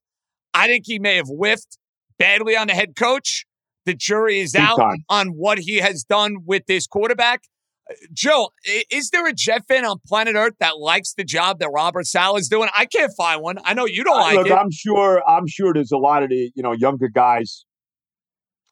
[0.53, 1.77] I think he may have whiffed
[2.19, 3.45] badly on the head coach.
[3.85, 5.03] The jury is Big out time.
[5.09, 7.41] on what he has done with this quarterback.
[7.89, 8.49] Uh, Joe,
[8.91, 12.49] is there a Jet fan on planet Earth that likes the job that Robert Saleh's
[12.49, 12.69] doing?
[12.75, 13.59] I can't find one.
[13.63, 14.53] I know you don't Uh, like Look, it.
[14.53, 15.23] I'm sure.
[15.29, 17.63] I'm sure there's a lot of the you know younger guys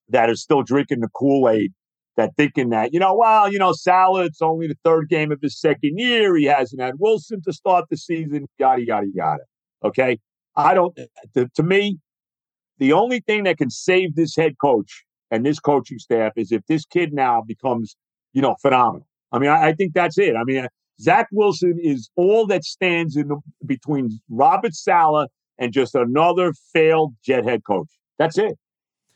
[0.10, 1.72] that are still drinking the Kool Aid,
[2.18, 4.28] that thinking that you know, well, you know, Saleh.
[4.28, 6.36] It's only the third game of his second year.
[6.36, 8.48] He hasn't had Wilson to start the season.
[8.58, 9.44] Yada yada yada.
[9.84, 10.20] Okay,
[10.56, 10.98] I don't.
[10.98, 11.98] Eh, eh, to, to me,
[12.80, 16.62] the only thing that can save this head coach and this coaching staff is if
[16.68, 17.96] this kid now becomes,
[18.34, 19.08] you know, phenomenal.
[19.32, 20.36] I mean, I, I think that's it.
[20.36, 20.68] I mean, eh,
[21.02, 27.14] Zach Wilson is all that stands in the, between Robert Saleh and just another failed
[27.24, 27.90] Jet head coach.
[28.18, 28.58] That's it.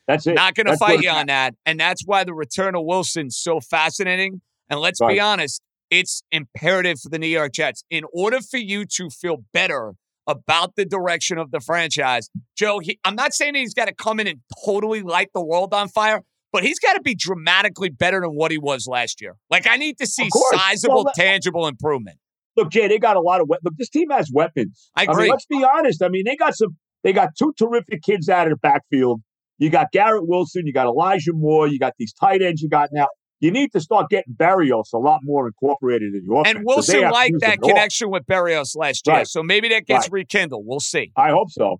[0.09, 0.33] That's it.
[0.33, 1.53] Not going to fight you on that.
[1.67, 4.41] And that's why the return of Wilson's so fascinating.
[4.67, 7.83] And let's be honest, it's imperative for the New York Jets.
[7.91, 9.93] In order for you to feel better
[10.25, 14.19] about the direction of the franchise, Joe, he, I'm not saying he's got to come
[14.19, 18.19] in and totally light the world on fire, but he's got to be dramatically better
[18.19, 19.35] than what he was last year.
[19.51, 22.17] Like, I need to see sizable, Well, tangible improvement.
[22.57, 23.75] Look, Jay, they got a lot of we- look.
[23.77, 24.89] This team has weapons.
[24.95, 25.29] I mean, agree.
[25.29, 26.01] let's be honest.
[26.01, 26.77] I mean, they got some.
[27.03, 29.21] They got two terrific kids out of the backfield.
[29.59, 30.63] You got Garrett Wilson.
[30.65, 31.67] You got Elijah Moore.
[31.67, 32.61] You got these tight ends.
[32.61, 33.07] You got now.
[33.41, 36.57] You need to start getting Berrios a lot more incorporated in your offense.
[36.57, 39.17] And Wilson liked that connection with Berrios last year.
[39.17, 39.27] Right.
[39.27, 40.13] So maybe that gets Right.
[40.23, 40.63] rekindled.
[40.65, 41.11] We'll see.
[41.15, 41.77] I hope so.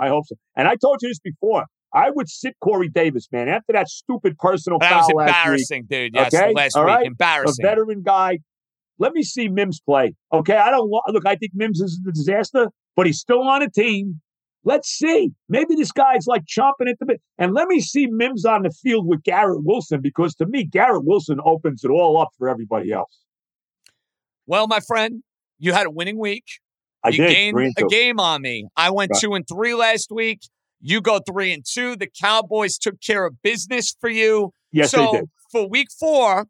[0.00, 0.34] I hope so.
[0.56, 1.66] And I told you this before.
[1.94, 5.36] I would sit Corey Davis, man, after that stupid personal That foul was last week.
[5.44, 6.14] embarrassing, dude.
[6.14, 6.52] Yes, Okay?
[6.52, 6.94] last All week.
[7.20, 7.44] right?
[7.46, 8.38] A veteran guy.
[8.98, 10.14] Let me see Mims play.
[10.32, 11.24] Okay, I don't look.
[11.26, 14.20] I think Mims is a disaster, but he's still on a team.
[14.66, 15.30] Let's see.
[15.48, 17.22] Maybe this guy's like chomping at the bit.
[17.38, 21.04] And let me see Mims on the field with Garrett Wilson because to me, Garrett
[21.04, 23.20] Wilson opens it all up for everybody else.
[24.46, 25.22] Well, my friend,
[25.58, 26.44] you had a winning week.
[27.04, 27.30] I you did.
[27.30, 28.66] gained a game on me.
[28.76, 29.20] I went Right.
[29.20, 30.40] two and three last week.
[30.80, 31.94] You go three and two.
[31.96, 34.50] The Cowboys took care of business for you.
[34.72, 35.30] Yes, so they did.
[35.52, 36.46] for week four,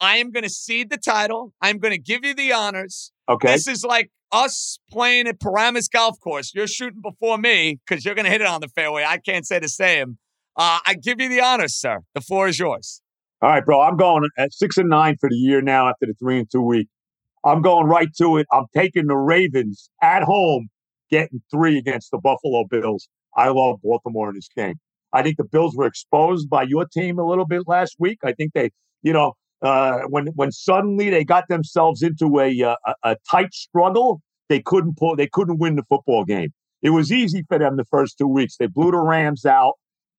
[0.00, 1.52] I am going to cede the title.
[1.60, 3.12] I'm going to give you the honors.
[3.28, 3.52] Okay.
[3.52, 6.52] This is like us playing at Paramus Golf Course.
[6.54, 9.04] You're shooting before me because you're going to hit it on the fairway.
[9.06, 10.18] I can't say the same.
[10.56, 12.00] Uh, I give you the honors, sir.
[12.14, 13.00] The floor is yours.
[13.40, 13.80] All right, bro.
[13.80, 16.60] I'm going at six and nine for the year now after the three and two
[16.60, 16.88] week.
[17.44, 18.46] I'm going right to it.
[18.52, 20.68] I'm taking the Ravens at home,
[21.10, 23.08] getting three against the Buffalo Bills.
[23.36, 24.74] I love Baltimore in this game.
[25.12, 28.18] I think the Bills were exposed by your team a little bit last week.
[28.24, 28.70] I think they,
[29.02, 33.52] you know, uh, when when suddenly they got themselves into a, uh, a a tight
[33.52, 36.52] struggle, they couldn't pull, they couldn't win the football game.
[36.82, 38.56] It was easy for them the first two weeks.
[38.56, 39.74] They blew the Rams out.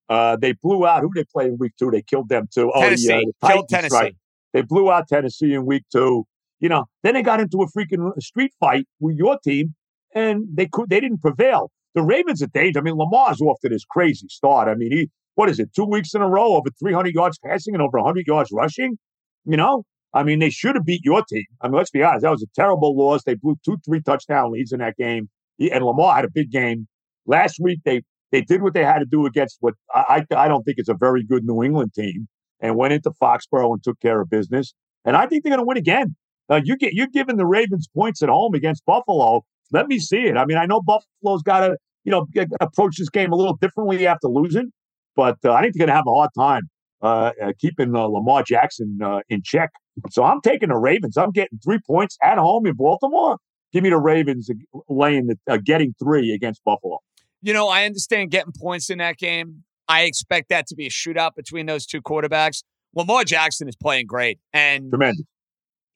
[0.10, 1.91] Uh, they blew out who they played in week two.
[1.91, 2.71] They killed them too.
[2.75, 3.13] Tennessee.
[3.13, 3.95] Oh, yeah, the Killed Titans, Tennessee.
[3.95, 4.15] Right.
[4.54, 6.25] They blew out Tennessee in week two.
[6.60, 9.75] You know, then they got into a freaking street fight with your team,
[10.13, 11.71] and they could they didn't prevail.
[11.95, 12.82] The Ravens are dangerous.
[12.82, 14.67] I mean, Lamar's off to this crazy start.
[14.67, 15.73] I mean, he what is it?
[15.73, 18.97] Two weeks in a row, over 300 yards passing and over 100 yards rushing.
[19.45, 21.45] You know, I mean, they should have beat your team.
[21.62, 23.23] I mean, let's be honest, that was a terrible loss.
[23.23, 26.88] They blew two, three touchdown leads in that game, and Lamar had a big game
[27.25, 27.80] last week.
[27.86, 30.89] They they did what they had to do against what I I don't think is
[30.89, 32.28] a very good New England team,
[32.60, 34.73] and went into Foxborough and took care of business.
[35.06, 36.15] And I think they're going to win again.
[36.49, 39.43] Uh, you get you're giving the Ravens points at home against Buffalo.
[39.71, 40.38] Let me see it.
[40.38, 42.25] I mean, I know Buffalo's got to you know
[42.60, 44.71] approach this game a little differently after losing,
[45.15, 46.63] but uh, I think they're going to have a hard time
[47.01, 49.69] uh, uh, keeping uh, Lamar Jackson uh, in check.
[50.12, 51.17] So I'm taking the Ravens.
[51.17, 53.38] I'm getting three points at home in Baltimore.
[53.71, 54.49] Give me the Ravens
[54.88, 56.99] laying the uh, getting three against Buffalo.
[57.41, 59.63] You know, I understand getting points in that game.
[59.88, 62.63] I expect that to be a shootout between those two quarterbacks.
[62.95, 65.23] Lamar Jackson is playing great, and Tremendous.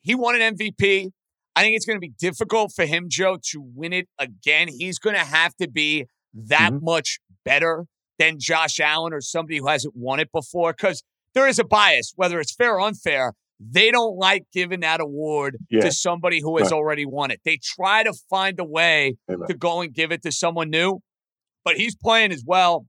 [0.02, 1.10] he won an MVP.
[1.56, 4.68] I think it's going to be difficult for him, Joe, to win it again.
[4.70, 6.82] He's going to have to be that Mhm.
[6.82, 7.86] much better
[8.20, 12.14] than Josh Allen or somebody who hasn't won it before because there is a bias,
[12.16, 13.34] whether it's fair or unfair.
[13.60, 15.82] They don't like giving that award Yeah.
[15.82, 16.78] to somebody who has Right.
[16.78, 17.40] already won it.
[17.46, 19.48] They try to find a way Amen.
[19.48, 21.00] to go and give it to someone new,
[21.64, 22.86] but he's playing as well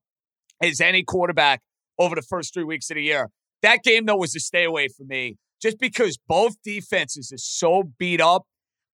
[0.62, 1.60] as any quarterback
[1.98, 3.28] over the first three weeks of the year.
[3.62, 7.84] That game, though, was a stay away for me just because both defenses are so
[7.98, 8.42] beat up.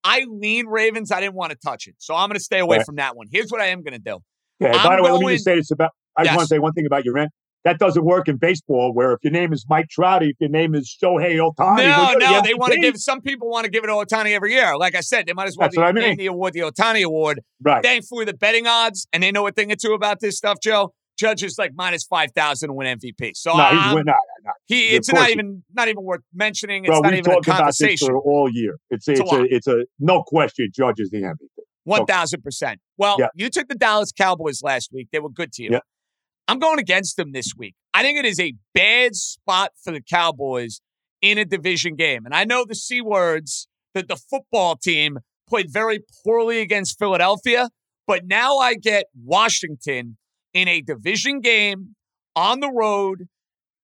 [0.05, 1.11] I lean Ravens.
[1.11, 1.95] I didn't want to touch it.
[1.99, 2.87] So I'm going to stay away Right.
[2.87, 3.27] from that one.
[3.33, 4.19] Here's what I am going to do.
[4.61, 4.73] Yeah.
[4.77, 5.90] I'm by the way, let me just say this about.
[6.20, 6.37] I just Yes.
[6.37, 7.30] want to say one thing about your rent.
[7.64, 10.74] That doesn't work in baseball, where if your name is Mike Trout, if your name
[10.74, 12.96] is Shohei Ohtani, no, no, they want to give.
[12.96, 14.78] Some people want to give it to Ohtani every year.
[14.78, 17.02] Like I said, they might as well That's what I name the award the Ohtani
[17.04, 17.40] Award.
[17.62, 17.83] right.
[17.83, 20.94] Thankfully, the betting odds, and they know a thing or two about this stuff, Joe.
[21.18, 23.33] Judge is like minus five thousand to win MVP.
[23.35, 24.06] So No, he's winning.
[24.06, 24.52] No, no, no.
[24.64, 26.87] he, it's not he- even not even worth mentioning.
[26.87, 28.76] It's Bro, not even a talked about this for all year.
[28.88, 30.70] It's a, It's a it's a, it's a no question.
[30.74, 31.35] Judge is the MVP.
[31.85, 32.80] One thousand percent.
[32.96, 33.26] Well, Yeah.
[33.35, 35.09] you took the Dallas Cowboys last week.
[35.12, 35.70] They were good to you.
[35.72, 35.78] Yeah.
[36.51, 37.77] I'm going against them this week.
[37.95, 40.81] I think it is a bad spot for the Cowboys
[41.23, 42.25] in a division game.
[42.25, 47.69] And I know the C words that the football team played very poorly against Philadelphia,
[48.05, 50.17] but now I get Washington
[50.53, 51.95] in a division game
[52.35, 53.29] on the road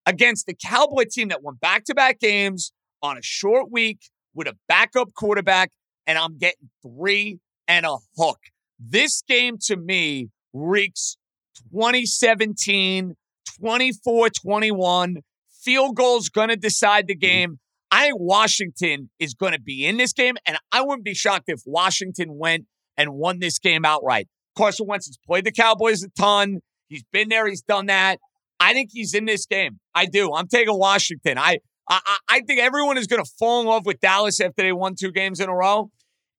[0.05, 4.49] against the Cowboy team that won back to back games on a short week with
[4.49, 5.71] a backup quarterback,
[6.05, 8.41] and I'm getting three and a hook.
[8.81, 11.17] This game to me reeks
[11.57, 13.15] 2017,
[13.61, 15.17] 24 21.
[15.63, 17.21] Field goal's going to decide the mm-hmm.
[17.21, 17.59] game.
[17.91, 21.45] I think Washington is going to be in this game, and I wouldn't be shocked
[21.49, 22.67] if Washington went
[22.97, 24.29] and won this game outright.
[24.57, 26.61] Carson Wentz has played the Cowboys a ton.
[26.89, 27.47] He's been there.
[27.47, 28.19] He's done that.
[28.59, 29.79] I think he's in this game.
[29.95, 30.33] I do.
[30.35, 31.39] I'm taking Washington.
[31.39, 34.63] I I, I- I think everyone is going to fall in love with Dallas after
[34.63, 35.91] they won two games in a row,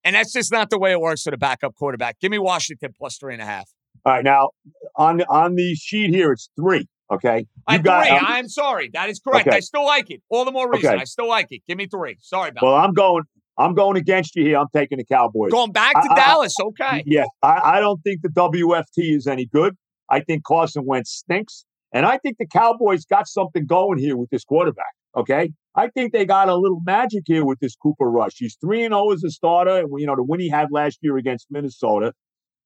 [0.04, 2.20] and that's just not the way it works for the backup quarterback.
[2.20, 3.70] Give me Washington plus three and a half.
[4.08, 4.48] All right, now
[4.96, 6.86] on on the sheet here, it's three.
[7.12, 8.06] Okay, I got.
[8.06, 8.16] three.
[8.16, 8.88] um, I'm sorry.
[8.94, 9.48] That is correct.
[9.48, 9.58] Okay.
[9.58, 10.22] I still like it.
[10.30, 10.88] All the more reason.
[10.92, 11.00] Okay.
[11.02, 11.60] I still like it.
[11.68, 12.16] Give me three.
[12.20, 13.24] Sorry about well, I'm going.
[13.58, 14.56] I'm going against you here.
[14.56, 15.50] I'm taking the Cowboys.
[15.50, 16.54] Going back to I- I- Dallas.
[16.58, 17.02] Okay.
[17.04, 19.76] Yeah, I, I don't think the WFT is any good.
[20.08, 24.30] I think Carson Wentz stinks, and I think the Cowboys got something going here with
[24.30, 24.86] this quarterback.
[25.14, 28.36] Okay, I think they got a little magic here with this Cooper Rush.
[28.38, 30.98] He's three and zero as a starter, and you know the win he had last
[31.02, 32.14] year against Minnesota.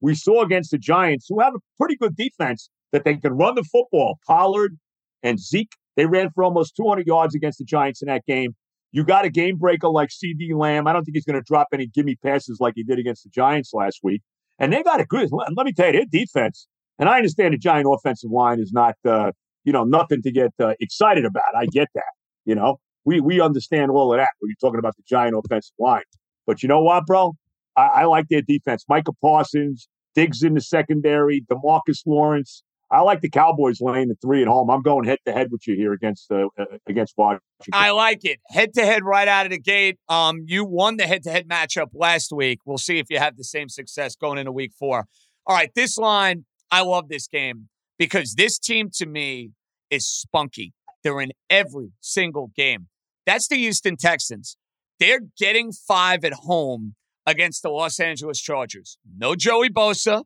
[0.03, 3.55] We saw against the Giants, who have a pretty good defense, that they can run
[3.55, 4.19] the football.
[4.27, 4.77] Pollard
[5.23, 8.55] and Zeke, they ran for almost 200 yards against the Giants in that game.
[8.91, 10.87] You got a game breaker like CeeDee Lamb.
[10.87, 13.31] I don't think he's going to drop any gimme passes like he did against the
[13.31, 14.21] Giants last week.
[14.59, 15.31] And they got a good.
[15.33, 16.67] Let me tell you, their defense.
[16.99, 19.33] And I understand the Giant offensive line is not, uh,
[19.65, 21.55] you know, nothing to get uh, excited about.
[21.57, 22.13] I get that.
[22.45, 25.75] You know, we we understand all of that when you're talking about the Giant offensive
[25.79, 26.03] line.
[26.47, 27.35] But you know what, bro?
[27.77, 28.85] I, I like their defense.
[28.89, 32.63] Micah Parsons, Diggs in the secondary, Demarcus Lawrence.
[32.91, 34.69] I like the Cowboys laying the three at home.
[34.69, 37.41] I'm going head to head with you here against uh, uh, against Washington.
[37.73, 38.39] I like it.
[38.49, 39.99] Head to head right out of the gate.
[40.11, 42.59] Um, you won the head to head matchup last week.
[42.67, 45.07] We'll see if you have the same success going into week four.
[45.47, 49.53] All right, this line, I love this game because this team to me
[49.91, 50.75] is spunky.
[51.03, 52.89] They're in every single game.
[53.25, 54.57] That's the Houston Texans.
[55.01, 56.95] They're getting five at home
[57.27, 58.99] against the Los Angeles Chargers.
[59.17, 60.25] No Joey Bosa.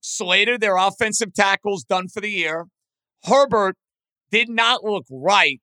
[0.00, 2.66] Slater, their offensive tackles done for the year.
[3.24, 3.76] Herbert
[4.30, 5.60] did not look right.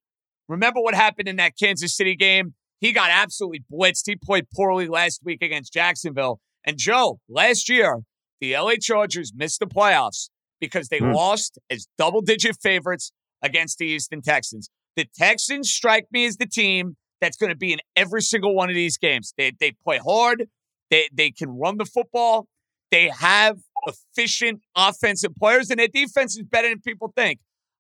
[0.47, 2.53] Remember what happened in that Kansas City game?
[2.80, 4.03] He got absolutely blitzed.
[4.05, 6.39] He played poorly last week against Jacksonville.
[6.63, 8.01] And Joe, last year,
[8.39, 11.13] the LA Chargers missed the playoffs because they mm.
[11.13, 13.11] lost as double digit favorites
[13.41, 14.70] against the Houston Texans.
[14.95, 18.70] The Texans strike me as the team that's going to be in every single one
[18.70, 19.34] of these games.
[19.38, 20.45] They, they play hard,
[20.89, 22.47] they, they can run the football,
[22.91, 27.39] they have efficient offensive players, and their defense is better than people think.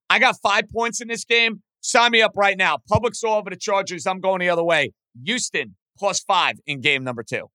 [0.09, 1.61] I got five points in this game.
[1.81, 2.77] Sign me up right now.
[2.89, 4.05] Publix all over the Chargers.
[4.05, 4.91] I'm going the other way.
[5.25, 7.49] Houston plus five in game number two.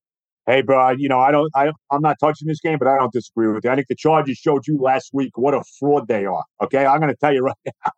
[0.46, 3.12] Hey, bro, you know, I don't, I, I'm not touching this game, but I don't
[3.12, 3.70] disagree with you.
[3.70, 6.44] I think the Chargers showed you last week what a fraud they are.
[6.62, 6.84] Okay.
[6.84, 7.92] I'm going to tell you right now.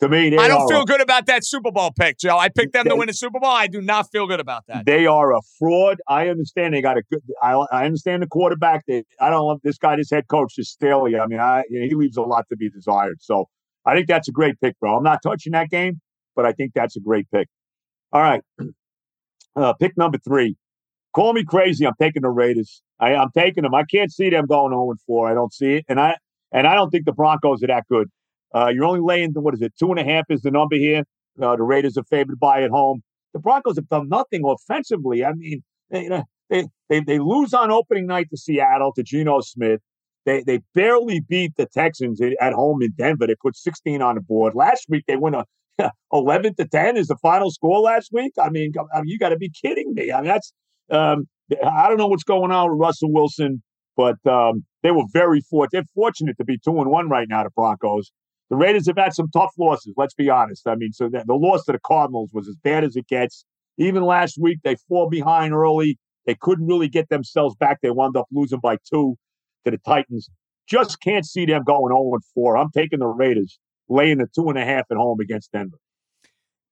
[0.00, 2.38] To me, I don't feel a, good about that Super Bowl pick, Joe.
[2.38, 3.50] I picked them they, to win the Super Bowl.
[3.50, 4.86] I do not feel good about that.
[4.86, 6.00] They are a fraud.
[6.06, 7.20] I understand they got a good.
[7.42, 8.84] I, I understand the quarterback.
[8.86, 9.96] They, I don't love this guy.
[9.96, 11.18] This head coach is Staley.
[11.18, 13.18] I mean, I, he leaves a lot to be desired.
[13.20, 13.46] So
[13.84, 14.96] I think that's a great pick, bro.
[14.96, 16.00] I'm not touching that game,
[16.36, 17.48] but I think that's a great pick.
[18.12, 18.42] All right,
[19.56, 20.56] uh, pick number three.
[21.12, 21.86] Call me crazy.
[21.86, 22.82] I'm taking the Raiders.
[23.00, 23.74] I, am taking them.
[23.74, 25.28] I can't see them going 0 4.
[25.30, 26.16] I don't see it, and I
[26.52, 28.08] and I don't think the Broncos are that good.
[28.54, 29.72] Uh, you're only laying what is it?
[29.78, 31.04] Two and a half is the number here.
[31.40, 33.02] Uh, the Raiders are favored by at home.
[33.32, 35.24] The Broncos have done nothing offensively.
[35.24, 36.08] I mean, they,
[36.50, 39.80] they they they lose on opening night to Seattle to Geno Smith.
[40.24, 43.26] They they barely beat the Texans at home in Denver.
[43.26, 44.54] They put 16 on the board.
[44.54, 45.44] Last week they win a
[46.12, 48.32] 11 to 10 is the final score last week.
[48.40, 50.10] I mean, I mean you got to be kidding me.
[50.10, 50.52] I mean, that's
[50.90, 51.28] um,
[51.64, 53.62] I don't know what's going on with Russell Wilson,
[53.96, 55.70] but um, they were very fortunate.
[55.72, 57.44] They're fortunate to be two and one right now.
[57.44, 58.10] The Broncos.
[58.50, 59.94] The Raiders have had some tough losses.
[59.96, 60.66] Let's be honest.
[60.66, 63.44] I mean, so the, the loss to the Cardinals was as bad as it gets.
[63.76, 65.98] Even last week, they fall behind early.
[66.26, 67.80] They couldn't really get themselves back.
[67.82, 69.16] They wound up losing by two
[69.64, 70.28] to the Titans.
[70.66, 72.56] Just can't see them going 0 4.
[72.56, 75.78] I'm taking the Raiders, laying the two and a half at home against Denver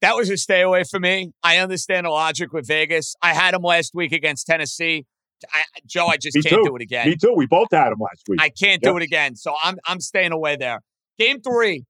[0.03, 1.33] that was a stay away for me.
[1.43, 3.15] I understand the logic with Vegas.
[3.23, 5.07] I had them last week against Tennessee.
[5.53, 6.69] I, Joe, I just me can't too.
[6.69, 7.09] do it again.
[7.09, 7.35] Me too.
[7.37, 8.41] We both had them last week.
[8.41, 8.93] I can't yep.
[8.93, 9.37] do it again.
[9.37, 10.81] So I'm I'm staying away there.
[11.19, 11.85] Game three,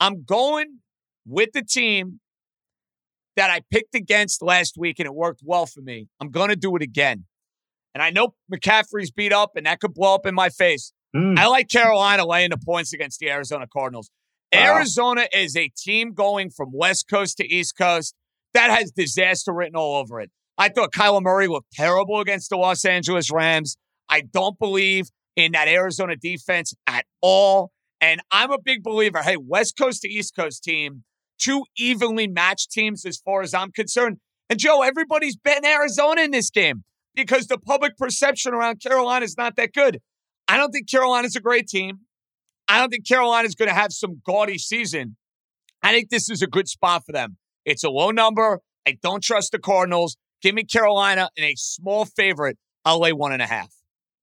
[0.00, 0.78] I'm going
[1.26, 2.20] with the team
[3.36, 6.08] that I picked against last week, and it worked well for me.
[6.20, 7.24] I'm going to do it again.
[7.94, 10.92] And I know McCaffrey's beat up, and that could blow up in my face.
[11.14, 11.38] Mm.
[11.38, 14.10] I like Carolina laying the points against the Arizona Cardinals.
[14.52, 14.76] Wow.
[14.76, 18.14] Arizona is a team going from West Coast to East Coast
[18.54, 20.30] that has disaster written all over it.
[20.58, 23.76] I thought Kyler Murray looked terrible against the Los Angeles Rams.
[24.08, 27.72] I don't believe in that Arizona defense at all.
[28.02, 29.22] And I'm a big believer.
[29.22, 31.04] Hey, West Coast to East Coast team,
[31.38, 34.18] two evenly matched teams as far as I'm concerned.
[34.50, 36.82] And Joe, everybody's betting Arizona in this game
[37.14, 40.00] because the public perception around Carolina is not that good.
[40.48, 42.00] I don't think Carolina's a great team.
[42.66, 45.16] I don't think Carolina's going to have some gaudy season.
[45.84, 47.36] I think this is a good spot for them.
[47.64, 48.58] It's a low number.
[48.84, 50.16] I don't trust the Cardinals.
[50.42, 52.58] Give me Carolina in a small favorite.
[52.84, 53.72] I'll lay one and a half.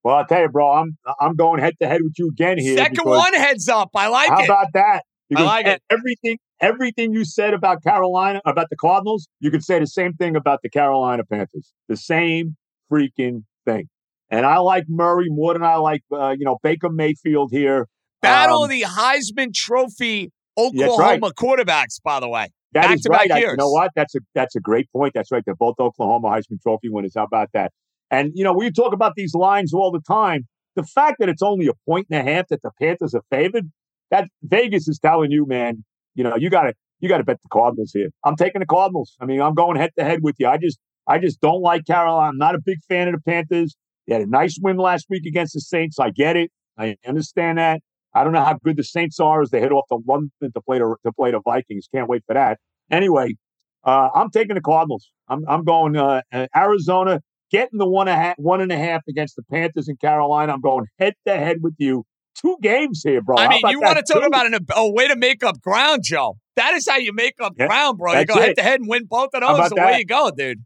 [0.02, 2.76] Well, I'll tell you, bro, I'm I'm going head to head with you again here.
[2.76, 3.90] Second one heads up.
[3.94, 4.46] I like how it.
[4.46, 5.02] How about that?
[5.28, 5.82] Because I like it.
[5.90, 10.36] Everything everything you said about Carolina, about the Cardinals, you could say the same thing
[10.36, 11.72] about the Carolina Panthers.
[11.88, 12.56] The same
[12.90, 13.88] freaking thing.
[14.30, 17.88] And I like Murray more than I like, uh, you know, Baker Mayfield here.
[18.22, 21.20] Battle um, of the Heisman Trophy Oklahoma right.
[21.20, 22.48] quarterbacks, by the way.
[22.72, 23.30] That back is right.
[23.32, 23.90] I, you know what?
[23.96, 25.12] That's a that's a great point.
[25.14, 25.42] That's right.
[25.44, 27.14] They're both Oklahoma Heisman Trophy winners.
[27.16, 27.72] How about that?
[28.10, 30.46] And you know, we talk about these lines all the time.
[30.76, 33.70] The fact that it's only a point and a half that the Panthers are favored,
[34.10, 35.84] that Vegas is telling you, man,
[36.14, 38.10] you know, you gotta you gotta bet the Cardinals here.
[38.24, 39.16] I'm taking the Cardinals.
[39.20, 40.48] I mean, I'm going head to head with you.
[40.48, 42.28] I just I just don't like Carolina.
[42.28, 43.76] I'm not a big fan of the Panthers.
[44.06, 45.98] They had a nice win last week against the Saints.
[45.98, 46.50] I get it.
[46.78, 47.80] I understand that.
[48.14, 50.60] I don't know how good the Saints are as they head off to London to
[50.60, 51.88] play to, to play the Vikings.
[51.94, 52.58] Can't wait for that.
[52.90, 53.36] Anyway,
[53.84, 55.10] uh, I'm taking the Cardinals.
[55.28, 57.20] I'm, I'm going uh, uh Arizona,
[57.50, 60.52] getting the one and a half against the Panthers in Carolina.
[60.52, 62.04] I'm going head to head with you.
[62.34, 63.36] Two games here, bro.
[63.36, 66.38] I mean, you want to talk about an, a way to make up ground, Joe.
[66.56, 68.18] That is how you make up yeah, ground, bro.
[68.18, 69.68] You go head to head and win both of those.
[69.68, 69.86] The that?
[69.86, 70.64] way you go, dude.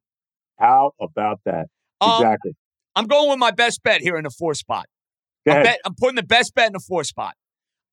[0.59, 1.67] How about that?
[2.01, 2.55] Um, exactly.
[2.95, 4.87] I'm going with my best bet here in the four spot.
[5.49, 7.35] I'm, bet, I'm putting the best bet in the four spot.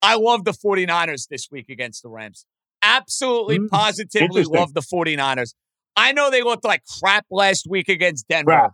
[0.02, 2.46] I love the 49ers this week against the Rams.
[2.82, 5.54] Absolutely, Mm, positively love the 49ers.
[5.96, 8.52] I know they looked like crap last week against Denver.
[8.52, 8.72] Crap.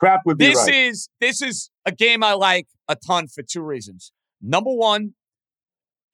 [0.00, 0.74] Crap would be This right.
[0.74, 4.12] is this is a game I like a ton for two reasons.
[4.42, 5.14] Number one,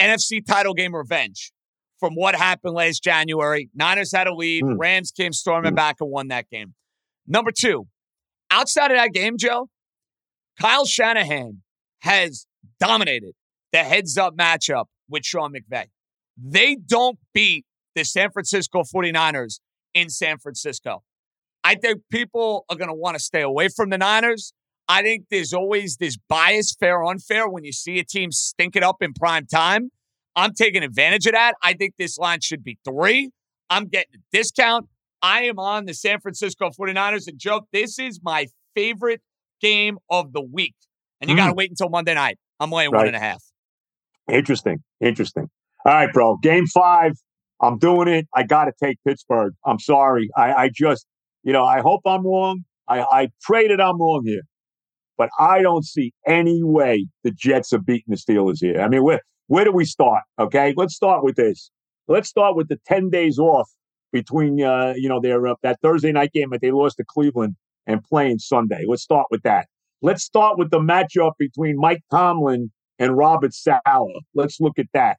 [0.01, 1.53] NFC title game revenge
[1.99, 3.70] from what happened last January.
[3.74, 4.64] Niners had a lead.
[4.64, 4.76] Mm.
[4.78, 5.76] Rams came storming Mm.
[5.76, 6.74] back and won that game.
[7.26, 7.87] Number two,
[8.51, 9.70] outside of that game, Joe,
[10.61, 11.62] Kyle Shanahan
[12.01, 12.47] has
[12.80, 13.34] dominated
[13.72, 15.87] the heads up matchup with Sean McVay.
[16.37, 17.64] They don't beat
[17.95, 19.61] the San Francisco 49ers
[19.95, 21.03] in San Francisco.
[21.66, 24.52] I think people are going to want to stay away from the Niners.
[24.88, 28.76] I think there's always this bias, fair or unfair, when you see a team stink
[28.76, 29.90] it up in prime time.
[30.36, 31.54] I'm taking advantage of that.
[31.64, 33.30] I think this line should be three.
[33.68, 34.86] I'm getting a discount.
[35.22, 37.26] I am on the San Francisco 49ers.
[37.26, 38.46] And Joe, this is my
[38.76, 39.20] favorite
[39.60, 40.76] game of the week.
[41.20, 41.56] And you got to mm.
[41.56, 42.38] wait until Monday night.
[42.60, 43.06] I'm laying one Right.
[43.08, 43.42] and a half.
[44.30, 44.84] Interesting.
[45.00, 45.48] Interesting.
[45.84, 46.36] All right, bro.
[46.36, 47.14] Game five.
[47.60, 48.28] I'm doing it.
[48.32, 49.54] I got to take Pittsburgh.
[49.64, 50.30] I'm sorry.
[50.36, 51.06] I, I just,
[51.47, 52.64] you know, I hope I'm wrong.
[52.88, 54.42] I, I pray that I'm wrong here,
[55.16, 58.80] but I don't see any way the Jets are beating the Steelers here.
[58.80, 60.24] I mean, where where do we start?
[60.40, 61.70] Okay, let's start with this.
[62.09, 63.70] Let's start with the ten days off
[64.12, 67.55] between, uh, you know, their uh, that Thursday night game that they lost to Cleveland
[67.86, 68.84] and playing Sunday.
[68.86, 69.68] Let's start with that.
[70.03, 74.20] Let's start with the matchup between Mike Tomlin and Robert Saleh.
[74.34, 75.18] Let's look at that.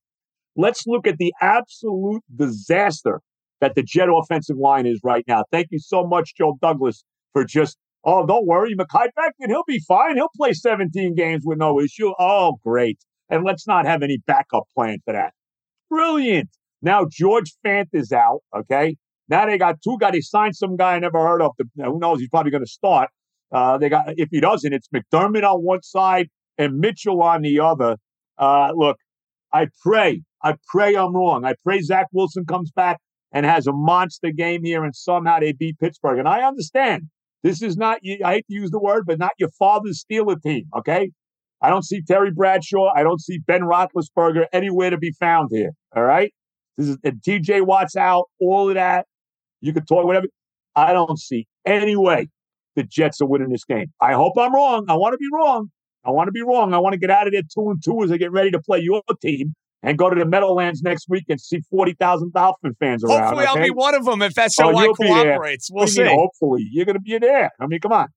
[0.58, 3.22] Let's look at the absolute disaster
[3.62, 5.44] that the Jet offensive line is right now.
[5.52, 7.04] Thank you so much, Joe Douglas,
[7.34, 10.16] for just, oh, don't worry, Mekhi Becton, he'll be fine.
[10.16, 12.12] He'll play 17 games with no issue.
[12.20, 13.00] Oh, great.
[13.30, 15.34] And let's not have any backup plan for that.
[15.90, 16.50] Brilliant.
[16.82, 18.96] Now George Fant is out, okay?
[19.30, 20.12] Now they got two guys.
[20.14, 21.52] They signed some guy I never heard of.
[21.76, 22.20] Who knows?
[22.20, 23.10] He's probably going to start.
[23.52, 26.28] Uh, they got if he doesn't, it's McDermott on one side
[26.58, 27.98] and Mitchell on the other.
[28.38, 28.98] Uh, look,
[29.54, 31.46] I pray, I pray I'm wrong.
[31.46, 33.00] I pray Zach Wilson comes back
[33.32, 36.20] and has a monster game here, and somehow they beat Pittsburgh.
[36.20, 37.04] And I understand
[37.44, 38.00] this is not.
[38.24, 40.66] I hate to use the word, but not your father's Steeler team.
[40.78, 41.12] Okay,
[41.62, 42.92] I don't see Terry Bradshaw.
[42.96, 45.72] I don't see Ben Roethlisberger anywhere to be found here.
[45.96, 46.34] All right,
[46.78, 47.62] this is and T.J.
[47.62, 48.26] Watt's out.
[48.40, 49.06] All of that.
[49.62, 50.28] You could talk whatever.
[50.76, 52.30] I don't see any way
[52.76, 53.92] the Jets are winning this game.
[54.00, 54.86] I hope I'm wrong.
[54.88, 55.72] I want to be wrong.
[56.06, 56.74] I want to be wrong.
[56.74, 58.60] I want to get out of there two and two as I get ready to
[58.60, 62.76] play your team and go to the Meadowlands next week and see forty thousand Dolphin
[62.80, 63.22] fans around.
[63.24, 65.70] Hopefully, I'll be one of them if Oh, SOI you'll cooperates.
[65.72, 66.04] We'll What do you see.
[66.04, 67.52] mean, hopefully, you're going to be there.
[67.60, 68.08] I mean, come on.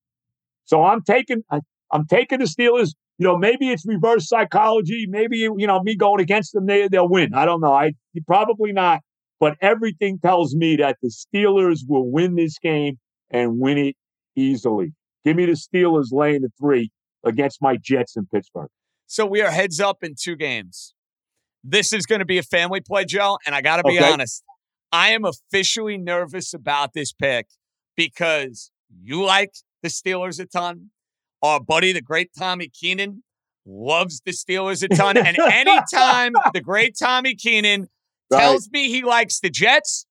[0.65, 2.95] So I'm taking, I, I'm taking the Steelers.
[3.19, 5.07] You know, maybe it's reverse psychology.
[5.09, 7.35] Maybe you know me going against them, they they'll win.
[7.35, 7.73] I don't know.
[7.75, 7.93] I
[8.27, 9.01] probably not.
[9.39, 12.99] But everything tells me that the Steelers will win this game
[13.31, 13.97] and win it
[14.37, 14.93] easily.
[15.25, 16.91] Give me the Steelers laying the three
[17.25, 18.69] against my Jets in Pittsburgh.
[19.07, 20.95] So we are heads up in two games.
[21.63, 24.13] This is going to be a family play, Joe, and I got to be Okay.
[24.13, 24.43] honest.
[24.93, 27.47] I am officially nervous about this pick
[27.97, 28.71] because
[29.03, 29.53] you like
[29.83, 30.91] the Steelers a ton.
[31.43, 33.23] Our buddy, the great Tommy Keenan,
[33.67, 35.17] loves the Steelers a ton.
[35.17, 37.89] and anytime the great Tommy Keenan
[38.33, 38.39] Right.
[38.43, 40.07] tells me he likes the Jets,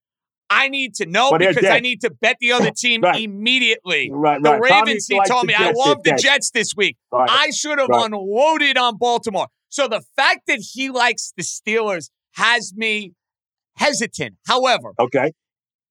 [0.50, 3.22] I need to know But because I need to bet the other team Right.
[3.24, 4.12] immediately.
[4.12, 4.70] Right, The right.
[4.70, 6.16] Tommy Ravens, he told me, I love the.
[6.22, 6.97] Jets this week.
[7.14, 9.47] I should have unloaded on Baltimore.
[9.70, 13.13] So the fact that he likes the Steelers has me
[13.78, 14.36] hesitant.
[14.47, 15.32] However, Okay.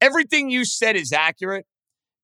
[0.00, 1.66] everything you said is accurate.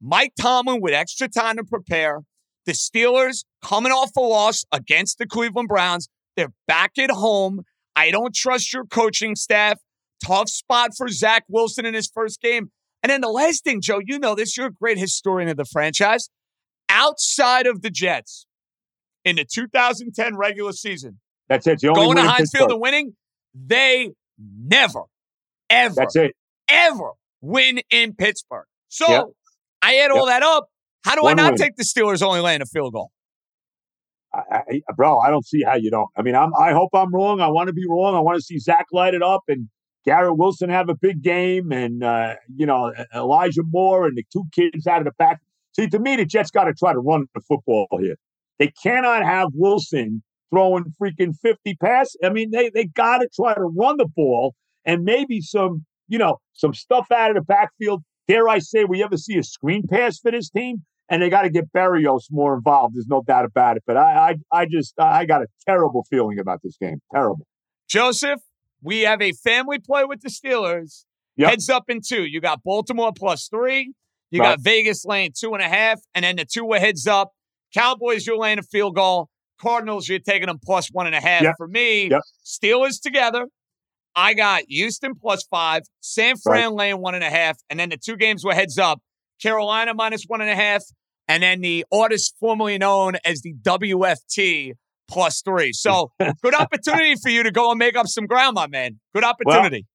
[0.00, 2.20] Mike Tomlin with extra time to prepare.
[2.66, 6.08] The Steelers coming off a loss against the Cleveland Browns.
[6.36, 7.62] They're back at home.
[7.96, 9.78] I don't trust your coaching staff.
[10.22, 12.70] Tough spot for Zach Wilson in his first game.
[13.02, 14.56] And then the last thing, Joe, you know this.
[14.56, 16.30] You're a great historian of the franchise.
[16.88, 18.46] Outside of the Jets
[19.24, 21.80] in the 2010 regular season, That's it.
[21.80, 23.14] The only going to win in Heinz Field and winning,
[23.54, 25.02] they never,
[25.70, 26.32] ever, That's it.
[26.68, 28.66] ever win in Pittsburgh.
[28.88, 29.24] So Yep.
[29.82, 30.68] I add all that up.
[31.04, 31.58] How do One I not win.
[31.58, 33.10] take the Steelers only laying a field goal?
[34.32, 36.08] I, I, bro, I don't see how you don't.
[36.16, 37.40] I mean, I'm, I hope I'm wrong.
[37.40, 38.14] I want to be wrong.
[38.16, 39.68] I want to see Zach light it up and
[40.04, 44.44] Garrett Wilson have a big game and, uh, you know, Elijah Moore and the two
[44.52, 45.40] kids out of the back.
[45.76, 48.16] See, to me, the Jets got to try to run the football here.
[48.58, 50.22] They cannot have Wilson
[50.54, 52.16] throwing freaking 50 passes.
[52.24, 56.18] I mean, they, they got to try to run the ball and maybe some, you
[56.18, 58.02] know, some stuff out of the backfield.
[58.28, 60.82] Dare I say, we ever see a screen pass for this team?
[61.10, 62.94] and they got to get Berrios more involved.
[62.96, 63.82] There's no doubt about it.
[63.86, 66.98] But I, I, I just, I got a terrible feeling about this game.
[67.12, 67.46] Terrible.
[67.88, 68.40] Joseph,
[68.82, 71.04] we have a family play with the Steelers.
[71.36, 71.50] Yep.
[71.50, 72.24] Heads up in two.
[72.24, 73.92] You got Baltimore plus three.
[74.30, 74.52] You Right.
[74.56, 77.32] got Vegas laying two and a half, and then the two were heads up.
[77.74, 79.28] Cowboys, you're laying a field goal.
[79.64, 81.42] Cardinals, you're taking them plus one and a half.
[81.42, 81.54] Yep.
[81.56, 82.20] For me, Yep.
[82.44, 83.46] Steelers together.
[84.14, 87.96] I got Houston plus five, San Fran laying one and a half, and then the
[87.96, 89.00] two games were heads up.
[89.42, 90.82] Carolina minus one and a half,
[91.26, 94.72] and then the artist formerly known as the WFT
[95.08, 95.72] plus three.
[95.72, 96.12] So
[96.42, 99.00] good opportunity for you to go and make up some ground, my man.
[99.14, 99.86] Good opportunity.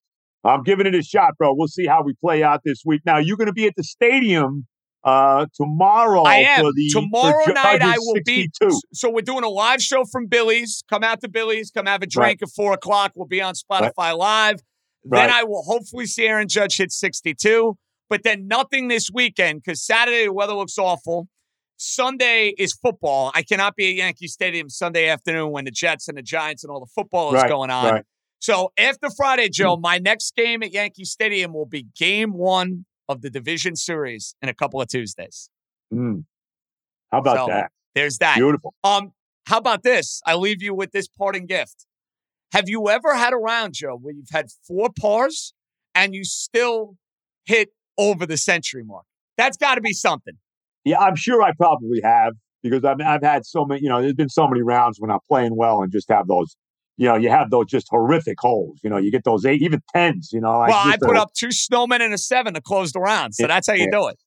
[0.43, 1.53] I'm giving it a shot, bro.
[1.53, 3.01] We'll see how we play out this week.
[3.05, 4.67] Now you're going to be at the stadium
[5.03, 6.23] uh, tomorrow.
[6.23, 6.61] I am.
[6.65, 8.49] For the, Tomorrow night I will be
[8.93, 10.83] so we're doing a live show from Billy's.
[10.89, 13.13] Come out to Billy's, come have a drink at four o'clock.
[13.15, 14.61] We'll be on Spotify Live.
[15.05, 15.29] Then Right.
[15.31, 17.77] I will hopefully see Aaron Judge hit 62.
[18.09, 21.27] But then nothing this weekend because Saturday the weather looks awful.
[21.77, 23.31] Sunday is football.
[23.33, 26.71] I cannot be at Yankee Stadium Sunday afternoon when the Jets and the Giants and
[26.71, 27.93] all the football is Right, going on.
[27.93, 28.03] right.
[28.39, 33.21] So after Friday, Joe, my next game at Yankee Stadium will be game one of
[33.21, 35.49] the division series in a couple of Tuesdays.
[35.93, 36.23] Mm.
[37.11, 37.71] How about So, that?
[37.95, 38.37] There's that.
[38.37, 38.73] Beautiful.
[38.83, 39.11] Um,
[39.47, 40.21] how about this?
[40.25, 41.87] I leave you with this parting gift.
[42.53, 45.53] Have you ever had a round, Joe, where you've had four pars
[45.95, 46.95] and you still
[47.45, 49.05] hit over the century mark?
[49.37, 50.35] That's got to be something.
[50.85, 53.81] Yeah, I'm sure I probably have because I've I've had so many.
[53.81, 56.55] You know, there's been so many rounds when I'm playing well and just have those.
[56.99, 58.81] You know, you have those just horrific holes.
[58.83, 60.31] You know, you get those eight, even tens.
[60.33, 62.91] You know, well, I just put a- up two snowmen and a seven to close
[62.91, 64.17] the round, so Yeah, that's how you do it.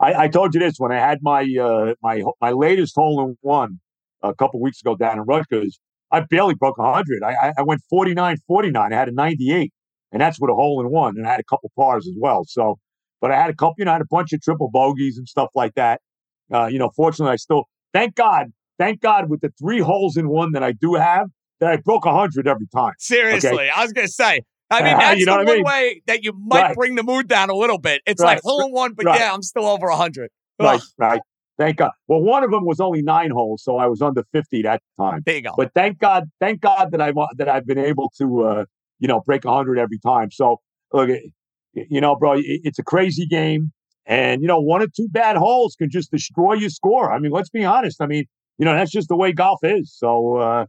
[0.00, 3.36] I, I told you this when I had my uh, my my latest hole in
[3.42, 3.80] one
[4.22, 5.78] a couple weeks ago down in Rutgers.
[6.10, 7.22] I barely broke 100.
[7.22, 8.90] I, I I went 49 49.
[8.92, 9.70] I had a 98,
[10.12, 11.18] and that's with a hole in one.
[11.18, 12.44] And I had a couple pars as well.
[12.46, 12.78] So,
[13.20, 15.28] but I had a couple, you know, I had a bunch of triple bogeys and
[15.28, 16.00] stuff like that.
[16.50, 18.46] Uh, you know, fortunately, I still, thank God,
[18.78, 21.26] thank God with the three holes in one that I do have,
[21.60, 22.92] I broke 100 every time.
[22.98, 24.42] Seriously, I was gonna say.
[24.70, 25.64] I mean, that's You know the what I mean?
[25.64, 26.76] way that you might Right.
[26.76, 28.02] bring the mood down a little bit.
[28.06, 28.34] It's Right.
[28.34, 29.20] like hole in one, but Right.
[29.20, 30.30] yeah, I'm still over hundred.
[30.60, 31.20] Right, right.
[31.56, 31.90] Thank God.
[32.06, 35.22] Well, one of them was only nine holes, so I was under 50 that time.
[35.26, 35.52] There you go.
[35.56, 38.64] But thank God, thank God that I've that I've been able to, uh,
[39.00, 40.30] you know, break 100 every time.
[40.30, 40.60] So
[40.92, 41.32] look, it-
[41.74, 43.72] you know, bro, it's a crazy game,
[44.06, 47.12] and you know, one or two bad holes can just destroy your score.
[47.12, 48.00] I mean, let's be honest.
[48.00, 48.24] I mean,
[48.58, 49.92] you know, that's just the way golf is.
[49.96, 50.66] So, uh,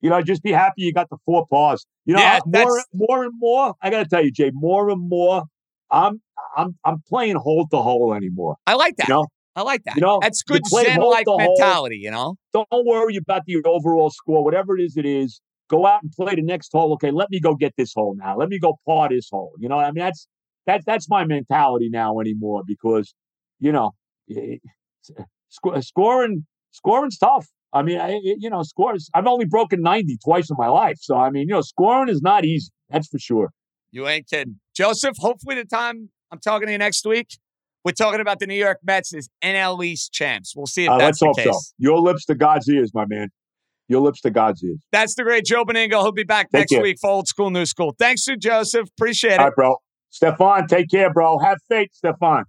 [0.00, 1.86] you know, just be happy you got the four pars.
[2.04, 3.74] You know, Yeah, uh, more, more and more.
[3.82, 5.44] I got to tell you, Jay, more and more.
[5.90, 6.20] I'm,
[6.56, 8.56] I'm, I'm playing hole to hole anymore.
[8.66, 9.08] I like that.
[9.08, 9.26] You know,
[9.56, 9.96] I like that.
[9.96, 11.98] You know, that's good Zen like mentality.
[11.98, 12.36] You know.
[12.52, 15.40] don't worry about the overall score, whatever it is, it is.
[15.68, 16.92] Go out and play the next hole.
[16.94, 18.36] Okay, let me go get this hole now.
[18.36, 19.52] Let me go par this hole.
[19.58, 20.26] You know, I mean that's
[20.66, 23.14] that's that's my mentality now anymore because
[23.60, 23.92] you know,
[24.26, 24.60] it-
[25.48, 27.46] sc- scoring scoring's tough.
[27.72, 29.08] I mean, I, you know, scores.
[29.14, 32.20] I've only broken ninety twice in my life, so I mean, you know, scoring is
[32.22, 32.70] not easy.
[32.88, 33.50] That's for sure.
[33.92, 34.60] You ain't kidding.
[34.74, 37.28] Joseph, hopefully the time I'm talking to you next week,
[37.84, 40.54] we're talking about the New York Mets as NL East champs.
[40.56, 41.46] We'll see if Uh, that's let's the hope case.
[41.46, 41.74] so.
[41.78, 43.28] Your lips to God's ears, my man.
[43.88, 44.78] Your lips to God's ears.
[44.92, 46.02] That's the great Joe Benigno.
[46.02, 46.82] He'll be back Take next care.
[46.82, 47.94] week for Old School, New School.
[47.98, 48.88] Thanks to Joseph.
[48.96, 49.38] Appreciate it.
[49.40, 49.76] All right, bro.
[50.10, 51.38] Stefan, take care, bro.
[51.38, 52.44] Have faith, Stefan.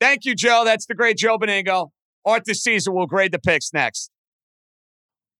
[0.00, 0.62] Thank you, Joe.
[0.64, 1.88] That's the great Joe Benigno.
[2.24, 4.10] Arthur Caesar will grade the picks next.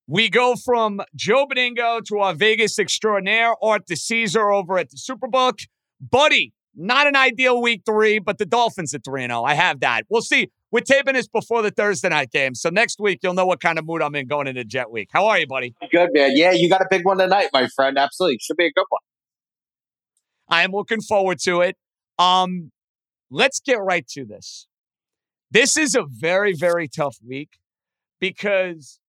[0.07, 5.66] We go from Joe Benigno to our Vegas extraordinaire, Arthur Caesar over at the Superbook.
[6.01, 9.43] Buddy, not an ideal week three, but the Dolphins at 3 0.
[9.43, 10.05] I have that.
[10.09, 10.51] We'll see.
[10.70, 12.55] We're taping this before the Thursday night game.
[12.55, 15.09] So next week, you'll know what kind of mood I'm in going into Jet Week.
[15.12, 15.74] How are you, buddy?
[15.91, 16.37] Good, man.
[16.37, 17.99] Yeah, you got a big one tonight, my friend.
[17.99, 18.39] Absolutely.
[18.41, 19.01] Should be a good one.
[20.49, 21.76] I am looking forward to it.
[22.18, 22.70] Um,
[23.31, 24.67] let's get right to this.
[25.51, 27.59] This is a very, very tough week
[28.20, 29.01] because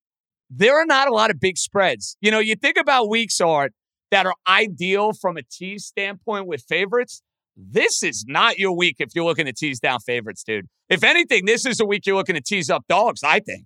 [0.50, 2.18] there are not a lot of big spreads.
[2.22, 3.74] You know, you think about weeks, Art,
[4.12, 7.22] that are ideal from a tease standpoint with favorites.
[7.56, 10.68] This is not your week if you're looking to tease down favorites, dude.
[10.88, 13.66] If anything, this is a week you're looking to tease up dogs, I think.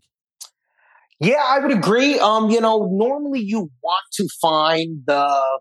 [1.20, 2.20] Yeah, I would agree.
[2.20, 5.60] Um, you know, normally you want to find the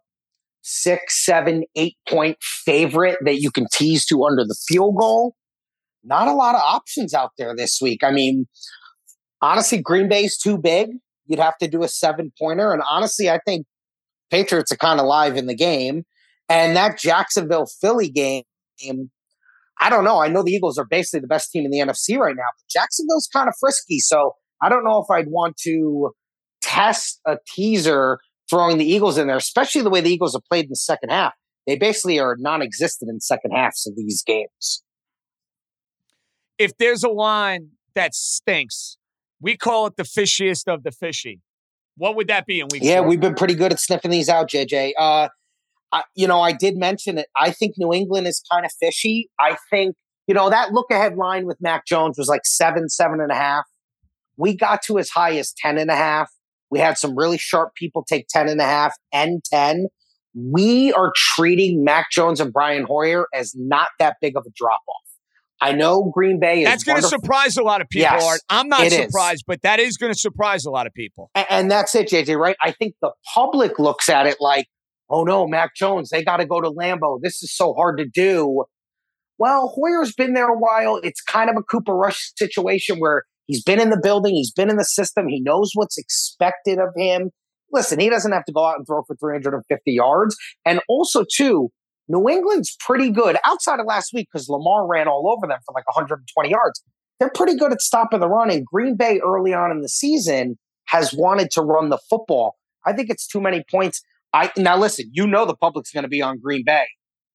[0.62, 5.34] six, seven, eight point favorite that you can tease to under the field goal.
[6.04, 8.02] Not a lot of options out there this week.
[8.02, 8.46] I mean,
[9.40, 10.90] honestly, Green Bay's too big.
[11.26, 12.72] You'd have to do a seven pointer.
[12.72, 13.66] And honestly, I think
[14.30, 16.04] Patriots are kind of live in the game.
[16.48, 18.42] And that Jacksonville Philly game,
[19.78, 20.20] I don't know.
[20.20, 22.68] I know the Eagles are basically the best team in the NFC right now, but
[22.68, 24.00] Jacksonville's kind of frisky.
[24.00, 24.32] So
[24.62, 26.10] I don't know if I'd want to
[26.60, 28.18] test a teaser
[28.50, 31.10] throwing the Eagles in there, especially the way the Eagles have played in the second
[31.10, 31.32] half.
[31.66, 34.82] They basically are non existent in second halves of these games.
[36.62, 38.96] If there's a line that stinks,
[39.40, 41.40] we call it the fishiest of the fishy.
[41.96, 43.08] What would that be in week Yeah, four?
[43.08, 44.92] we've been pretty good at sniffing these out, JJ.
[44.98, 45.28] Uh,
[45.90, 47.26] I, you know, I did mention it.
[47.36, 49.28] I think New England is kind of fishy.
[49.38, 49.94] I think,
[50.26, 53.34] you know, that look ahead line with Mac Jones was like seven, seven and a
[53.34, 53.64] half.
[54.38, 56.30] we got to as high as 10 and a half.
[56.70, 59.88] We had some really sharp people take 10 and a half and 10.
[60.34, 64.80] We are treating Mac Jones and Brian Hoyer as not that big of a drop
[64.88, 65.11] off.
[65.62, 66.68] I know Green Bay is.
[66.68, 68.40] That's going to surprise a lot of people, Yes, Art.
[68.50, 69.06] I'm not it is.
[69.06, 71.30] surprised, but that is going to surprise a lot of people.
[71.34, 72.56] A- And that's it, JJ, right?
[72.60, 74.66] I think the public looks at it like,
[75.08, 77.20] oh no, Mac Jones, they got to go to Lambeau.
[77.22, 78.64] This is so hard to do.
[79.38, 80.96] Well, Hoyer's been there a while.
[81.02, 84.70] It's kind of a Cooper Rush situation where he's been in the building, he's been
[84.70, 87.30] in the system, he knows what's expected of him.
[87.72, 90.36] Listen, he doesn't have to go out and throw for 350 yards.
[90.66, 91.70] And also, too,
[92.12, 95.72] New England's pretty good outside of last week because Lamar ran all over them for
[95.74, 96.82] like 120 yards.
[97.18, 98.50] They're pretty good at stopping the run.
[98.50, 102.56] And Green Bay early on in the season has wanted to run the football.
[102.84, 104.02] I think it's too many points.
[104.34, 105.08] I now listen.
[105.12, 106.84] You know the public's going to be on Green Bay.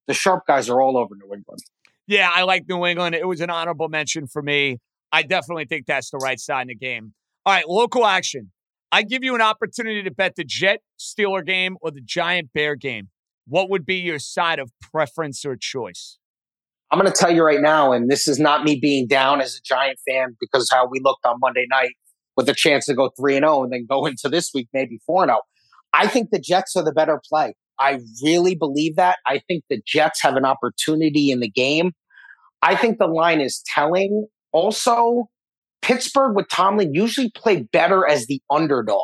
[0.05, 1.61] The sharp guys are all over New England.
[2.05, 3.15] Yeah, I like New England.
[3.15, 4.77] It was an honorable mention for me.
[5.11, 7.13] I definitely think that's the right side in the game.
[7.45, 8.51] All right, local action.
[8.91, 12.75] I give you an opportunity to bet the Jet Steeler game or the Giant Bear
[12.75, 13.09] game.
[13.47, 16.17] What would be your side of preference or choice?
[16.91, 19.55] I'm going to tell you right now, and this is not me being down as
[19.55, 21.93] a Giant fan because how we looked on Monday night
[22.35, 24.99] with a chance to go three and zero and then go into this week maybe
[25.05, 25.41] four and zero.
[25.93, 27.55] I think the Jets are the better play.
[27.79, 29.17] I really believe that.
[29.25, 31.91] I think the Jets have an opportunity in the game.
[32.61, 34.27] I think the line is telling.
[34.51, 35.25] Also,
[35.81, 39.03] Pittsburgh with Tomlin usually play better as the underdog.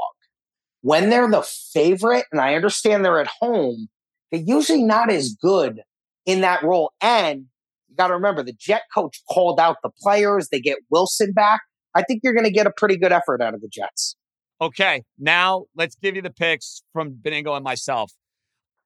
[0.82, 3.88] When they're the favorite, and I understand they're at home,
[4.34, 5.82] they're usually not as good
[6.26, 6.92] in that role.
[7.00, 7.46] And
[7.88, 10.50] you got to remember, the Jet coach called out the players.
[10.50, 11.62] They get Wilson back.
[11.94, 14.16] I think you're going to get a pretty good effort out of the Jets.
[14.60, 18.12] Okay, now let's give you the picks from Benigno and myself.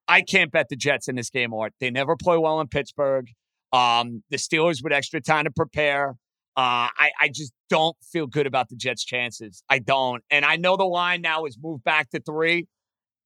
[0.09, 1.73] I can't bet the Jets in this game, Art.
[1.79, 3.27] They never play well in Pittsburgh.
[3.71, 6.15] Um, the Steelers with extra time to prepare.
[6.57, 9.63] Uh, I, I just don't feel good about the Jets' chances.
[9.69, 10.23] I don't.
[10.29, 12.67] And I know the line now is moved back to three.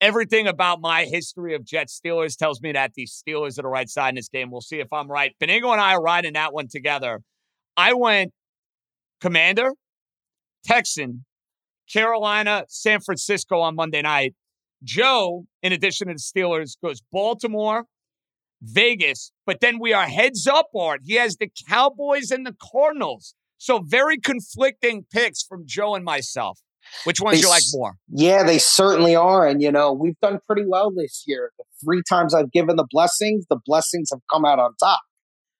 [0.01, 3.87] Everything about my history of Jets Steelers tells me that the Steelers are the right
[3.87, 4.49] side in this game.
[4.49, 5.31] We'll see if I'm right.
[5.39, 7.21] Benigno and I are riding that one together.
[7.77, 8.31] I went
[9.21, 9.73] Commander,
[10.65, 11.25] Texan,
[11.91, 14.33] Carolina, San Francisco on Monday night.
[14.83, 17.85] Joe, in addition to the Steelers, goes Baltimore,
[18.63, 21.01] Vegas, but then we are heads up, Art.
[21.03, 23.35] He has the Cowboys and the Cardinals.
[23.59, 26.59] So very conflicting picks from Joe and myself.
[27.03, 27.95] Which ones They you like more?
[28.09, 29.47] Yeah, they certainly are.
[29.47, 31.51] And, you know, we've done pretty well this year.
[31.57, 35.01] The three times I've given the blessings, the blessings have come out on top.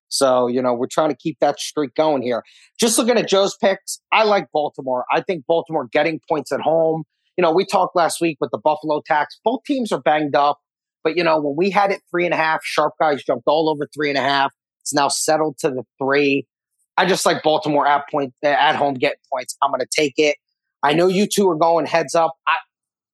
[0.10, 2.44] So, you know, we're trying to keep that streak going here.
[2.80, 5.06] Just looking at Joe's picks, I like Baltimore.
[5.12, 7.04] I think Baltimore getting points at home.
[7.38, 9.40] You know, we talked last week with the Buffalo tax.
[9.46, 10.60] Both teams are banged up.
[11.04, 13.70] But, you know, when we had it three and a half, sharp guys jumped all
[13.70, 14.52] over three and a half.
[14.82, 16.46] It's now settled to the three.
[16.98, 19.56] I just like Baltimore at point at home getting points.
[19.64, 20.36] I'm going to take it.
[20.84, 22.34] I know you two are going heads up.
[22.48, 22.56] I,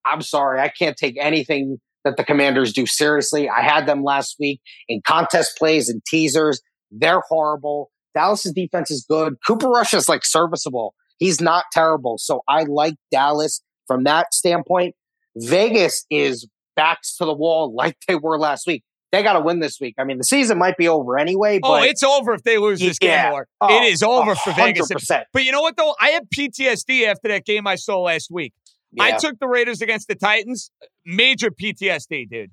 [0.06, 3.50] I'm sorry, I can't take anything that the Commanders do seriously.
[3.50, 6.62] I had them last week in contest plays and teasers.
[6.92, 7.92] They're horrible.
[8.16, 9.36] Dallas's defense is good.
[9.46, 10.96] Cooper Rush is like serviceable.
[11.20, 12.18] He's not terrible.
[12.18, 14.96] So I like Dallas from that standpoint.
[15.36, 18.84] Vegas is backs to the wall like they were last week.
[19.12, 19.96] They got to win this week.
[19.98, 22.80] I mean, the season might be over anyway, Oh, but it's over if they lose
[22.80, 23.26] this Yeah.
[23.28, 23.50] game, Art.
[23.62, 24.90] Oh, it is over for Vegas.
[24.92, 25.24] 100%.
[25.32, 25.96] But you know what, though?
[26.02, 28.54] I had PTSD after that game I saw last week.
[29.00, 30.72] I took the Raiders against the Titans.
[31.06, 32.52] Major PTSD, dude.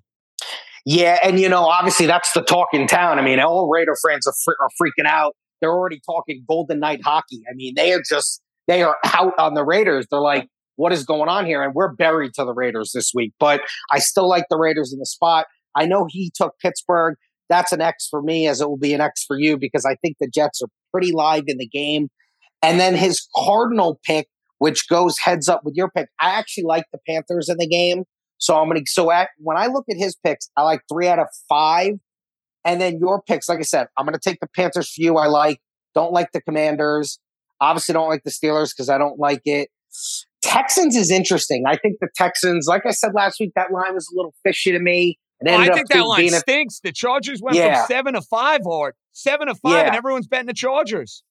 [0.86, 3.18] Yeah, and you know, obviously that's the talk in town.
[3.18, 5.34] I mean, all Raider fans are, fr- are freaking out.
[5.60, 7.42] They're already talking Golden Knight hockey.
[7.50, 10.06] I mean, they are just they are out on the Raiders.
[10.10, 11.62] They're like, what is going on here?
[11.62, 13.32] And we're buried to the Raiders this week.
[13.40, 15.46] But I still like the Raiders in the spot.
[15.76, 17.16] I know he took Pittsburgh.
[17.48, 19.96] That's an X for me, as it will be an X for you, because I
[19.96, 22.08] think the Jets are pretty live in the game.
[22.62, 26.08] And then his Cardinal pick, which goes heads up with your pick.
[26.20, 28.04] I actually like the Panthers in the game.
[28.38, 31.18] So I'm gonna so at when I look at his picks, I like three out
[31.18, 31.92] of five.
[32.64, 35.16] And then your picks, like I said, I'm gonna take the Panthers for you.
[35.16, 35.60] I like,
[35.94, 37.18] don't like the commanders.
[37.60, 39.68] Obviously don't like the Steelers because I don't like it.
[40.42, 41.64] Texans is interesting.
[41.66, 44.72] I think the Texans, like I said last week, that line was a little fishy
[44.72, 45.18] to me.
[45.46, 46.80] Oh, I think that line a- stinks.
[46.80, 47.80] The Chargers went Yeah.
[47.80, 51.22] from seven to five, hard, Seven to five, and everyone's betting the Chargers.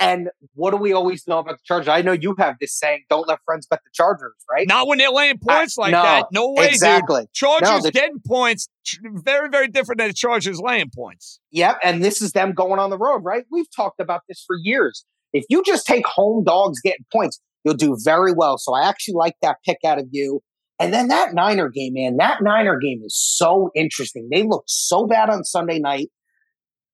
[0.00, 1.88] and what do we always know about the Chargers?
[1.88, 4.66] I know you have this saying, don't let friends bet the Chargers, right?
[4.66, 6.26] Not when they're laying points like no, that.
[6.32, 7.22] No way, exactly.
[7.22, 7.32] dude.
[7.32, 8.68] Chargers No, the- getting points,
[9.02, 11.38] very, very different than the Chargers laying points.
[11.52, 13.44] Yep, and this is them going on the road, right?
[13.50, 15.04] We've talked about this for years.
[15.32, 18.58] If you just take home dogs getting points, you'll do very well.
[18.58, 20.40] So I actually like that pick out of you.
[20.80, 24.28] And then that Niner game, man, that Niner game is so interesting.
[24.30, 26.08] They looked so bad on Sunday night.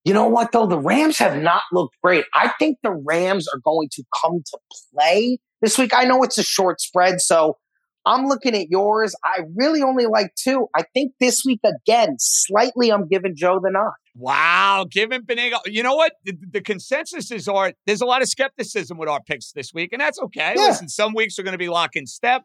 [0.05, 0.67] You know what, though?
[0.67, 2.25] The Rams have not looked great.
[2.35, 4.59] I think the Rams are going to come to
[4.93, 5.93] play this week.
[5.95, 7.59] I know it's a short spread, so
[8.07, 9.15] I'm looking at yours.
[9.25, 10.69] I really only like two.
[10.75, 13.93] I think this week again, slightly, I'm giving Joe the nod.
[14.15, 15.59] Wow, giving Benigno.
[15.67, 16.13] You know what?
[16.25, 19.91] The, the consensus is are there's a lot of skepticism with our picks this week,
[19.93, 20.55] and that's okay.
[20.57, 20.69] Yeah.
[20.69, 22.43] Listen, some weeks are going to be lock in step.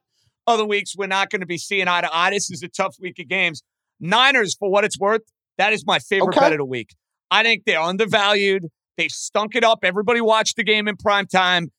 [0.47, 2.29] Other weeks we're not going to be seeing eye to eye.
[2.29, 3.63] This is a tough week of games.
[3.99, 5.21] Niners, for what it's worth,
[5.57, 6.39] that is my favorite Okay.
[6.41, 6.95] bet of the week.
[7.31, 8.67] I think they're undervalued.
[8.97, 9.79] They stunk it up.
[9.83, 11.69] Everybody watched the game in prime time.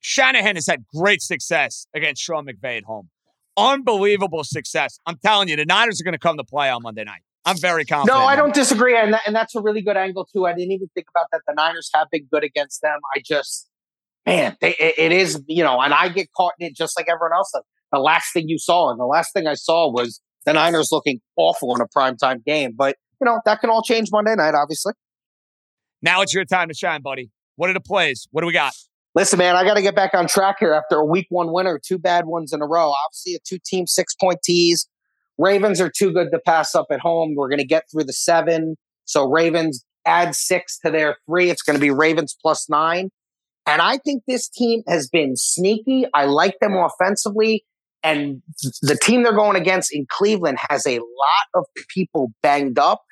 [0.00, 3.08] Shanahan has had great success against Sean McVay at home.
[3.56, 4.98] Unbelievable success.
[5.06, 7.20] I'm telling you, the Niners are going to come to play on Monday night.
[7.44, 8.18] I'm very confident.
[8.18, 10.46] No, I don't disagree, and that, and that's a really good angle too.
[10.46, 11.40] I didn't even think about that.
[11.46, 12.98] The Niners have been good against them.
[13.16, 13.68] I just,
[14.26, 17.08] man, they, it, it is you know, and I get caught in it just like
[17.08, 17.50] everyone else.
[17.52, 17.62] does.
[17.92, 21.20] The last thing you saw, and the last thing I saw was the Niners looking
[21.36, 22.72] awful in a primetime game.
[22.76, 24.92] But you know that can all change Monday night, obviously.
[26.02, 27.30] Now it's your time to shine, buddy.
[27.56, 28.26] What are the plays?
[28.30, 28.72] What do we got?
[29.14, 31.80] Listen, man, I got to get back on track here after a week one winner,
[31.84, 32.92] two bad ones in a row.
[33.06, 34.88] Obviously, a two team six point tease.
[35.36, 37.34] Ravens are too good to pass up at home.
[37.34, 38.76] We're going to get through the seven.
[39.04, 41.50] So, Ravens add six to their three.
[41.50, 43.10] It's going to be Ravens plus nine.
[43.66, 46.06] And I think this team has been sneaky.
[46.14, 47.64] I like them offensively.
[48.02, 48.42] And
[48.82, 53.02] the team they're going against in Cleveland has a lot of people banged up.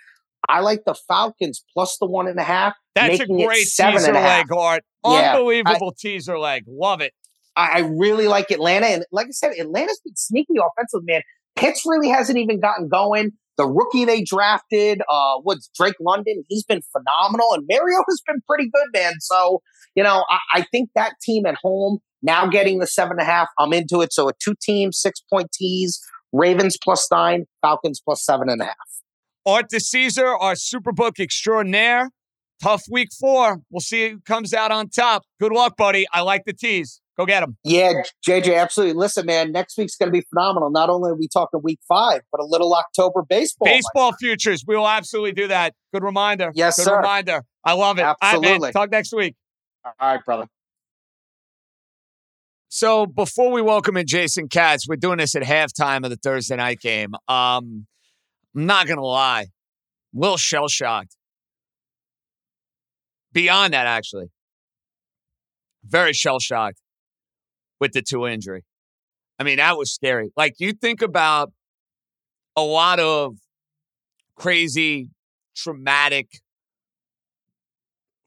[0.49, 2.74] I like the Falcons plus the one and a half.
[2.95, 4.82] That's a great seven teaser and a leg, Art.
[5.05, 6.64] Yeah, Unbelievable teaser leg.
[6.66, 7.12] Love it.
[7.57, 8.86] I, I really like Atlanta.
[8.86, 11.22] And like I said, Atlanta's been sneaky offensive, man.
[11.57, 13.32] Pitts really hasn't even gotten going.
[13.57, 16.45] The rookie they drafted, uh, what's Drake London?
[16.49, 17.53] He's been phenomenal.
[17.55, 19.14] And Mario has been pretty good, man.
[19.18, 19.61] So,
[19.97, 23.25] you know, I, I think that team at home, now getting the seven and a
[23.25, 24.12] half, I'm into it.
[24.12, 26.01] So a two team, six point tease,
[26.33, 28.75] Ravens plus nine, Falcons plus seven and a half.
[29.47, 32.11] Art DeCaesar, our Superbook extraordinaire.
[32.62, 33.61] Tough week four.
[33.71, 35.23] We'll see who comes out on top.
[35.41, 36.07] Good luck, buddy.
[36.12, 37.01] I like the tease.
[37.16, 37.57] Go get them.
[37.64, 38.95] Yeah, JJ, absolutely.
[38.95, 40.71] Listen, man, next week's going to be phenomenal.
[40.71, 43.66] Not only are we talking week five, but a little October baseball.
[43.66, 44.64] Baseball futures.
[44.66, 45.75] We will absolutely do that.
[45.93, 46.53] Good reminder.
[46.55, 46.97] Yes, Good sir.
[46.97, 47.43] reminder.
[47.64, 48.03] I love it.
[48.03, 48.35] All right.
[48.35, 48.73] Absolutely.
[48.73, 49.35] Talk next week.
[49.85, 50.47] All right, brother.
[52.71, 56.57] So before we welcome in Jason Katz, we're doing this at halftime of the Thursday
[56.57, 57.14] night game.
[57.27, 57.87] Um,
[58.55, 59.47] I'm not gonna lie,
[60.14, 61.16] a little shell shocked.
[63.33, 64.27] Beyond that, actually,
[65.83, 66.83] very shell shocked
[67.81, 68.64] with the Tua injury.
[69.39, 70.31] I mean, that was scary.
[70.37, 71.51] Like you think about
[72.55, 73.37] a lot of
[74.37, 75.09] crazy,
[75.57, 76.41] traumatic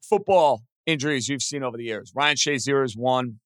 [0.02, 2.12] football injuries you've seen over the years.
[2.12, 3.38] Ryan Shazier is one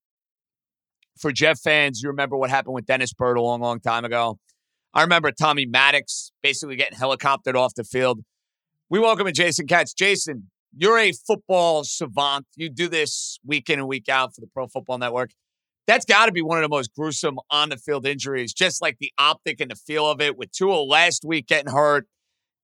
[1.18, 4.38] for Jeff fans, you remember what happened with Dennis Byrd a long, long time ago.
[4.94, 8.20] I remember Tommy Maddox basically getting helicoptered off the field.
[8.88, 9.92] We welcome in Jason Katz.
[9.92, 12.46] Jason, you're a football savant.
[12.56, 15.30] You do this week in and week out for the Pro Football Network.
[15.86, 18.98] That's got to be one of the most gruesome on the field injuries, just like
[18.98, 22.06] the optic and the feel of it with Tua last week getting hurt.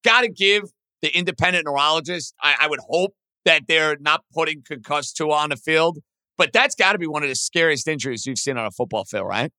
[0.03, 0.63] Got to give
[1.01, 3.13] the independent neurologist, I, I would hope
[3.45, 5.99] that they're not putting concussed Tua on the field.
[6.37, 9.05] But that's got to be one of the scariest injuries you've seen on a football
[9.05, 9.51] field, right?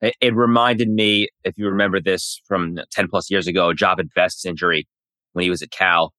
[0.00, 4.44] It, it reminded me, if you remember this from 10 plus years ago, Jahvid Best's
[4.44, 4.86] injury
[5.32, 6.12] when he was at Cal.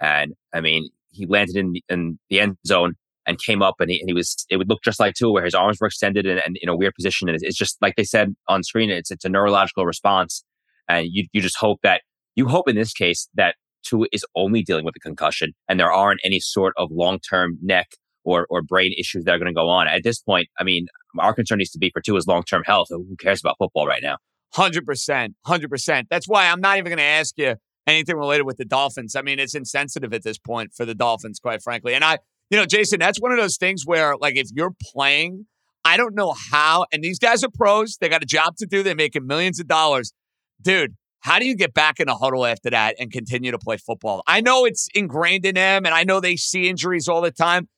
[0.00, 2.94] And I mean, he landed in in the end zone
[3.26, 5.44] and came up and he, and he was, it would look just like Tua where
[5.44, 7.28] his arms were extended and, and in a weird position.
[7.28, 10.44] And it's, it's just like they said on screen, it's, it's a neurological response.
[10.88, 12.02] And you, you just hope that,
[12.34, 15.92] you hope in this case that Tua is only dealing with a concussion and there
[15.92, 17.88] aren't any sort of long term neck
[18.24, 19.88] or, or brain issues that are going to go on.
[19.88, 20.86] At this point, I mean,
[21.18, 22.88] our concern needs to be for Tua's long term health.
[22.90, 24.16] Who cares about football right now?
[24.54, 26.08] Hundred percent, hundred percent.
[26.10, 27.54] That's why I'm not even going to ask you
[27.86, 29.14] anything related with the Dolphins.
[29.14, 31.94] I mean, it's insensitive at this point for the Dolphins, quite frankly.
[31.94, 32.18] And I,
[32.50, 35.46] you know, Jason, that's one of those things where, like, if you're playing,
[35.84, 36.86] I don't know how.
[36.92, 38.82] And these guys are pros; they got a job to do.
[38.82, 40.12] They're making millions of dollars,
[40.60, 40.94] dude.
[41.20, 44.22] How do you get back in a huddle after that and continue to play football?
[44.26, 47.68] I know it's ingrained in them, and I know they see injuries all the time.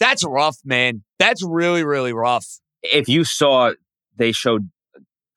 [0.00, 1.02] That's rough, man.
[1.18, 2.46] That's really, really rough.
[2.82, 3.72] If you saw,
[4.16, 4.70] they showed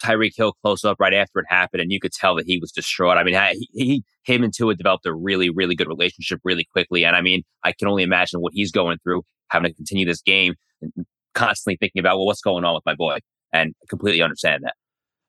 [0.03, 2.72] Tyreek Hill close up right after it happened, and you could tell that he was
[2.72, 3.18] distraught.
[3.18, 7.03] I mean, he, he him and Tua developed a really, really good relationship really quickly.
[7.05, 10.22] And I mean, I can only imagine what he's going through, having to continue this
[10.22, 13.20] game, and constantly thinking about, well, what's going on with my boy,
[13.53, 14.74] and I completely understand that.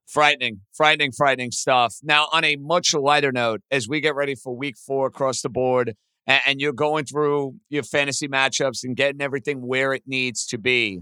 [0.06, 1.96] Frightening, frightening, frightening stuff.
[2.02, 5.48] Now, on a much lighter note, as we get ready for week four across the
[5.48, 5.94] board,
[6.26, 11.00] and, you're going through your fantasy matchups and getting everything where it needs to be,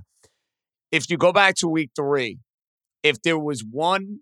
[0.91, 2.39] if you go back to week three,
[3.03, 4.21] if there was one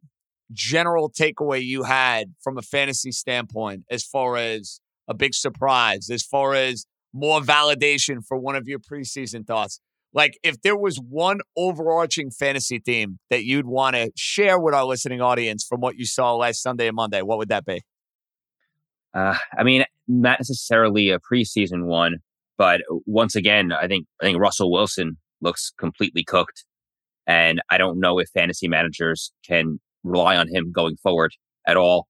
[0.52, 6.22] general takeaway you had from a fantasy standpoint, as far as a big surprise, as
[6.22, 9.80] far as more validation for one of your preseason thoughts,
[10.12, 14.84] Like, if there was one overarching fantasy theme that you'd want to share with our
[14.84, 17.82] listening audience from what you saw last Sunday and Monday, what would that be?
[19.12, 22.16] Uh, I mean, not necessarily a preseason one,
[22.56, 26.64] but once again, I think I think Russell Wilson looks completely cooked,
[27.26, 31.32] and I don't know if fantasy managers can rely on him going forward
[31.66, 32.08] at all.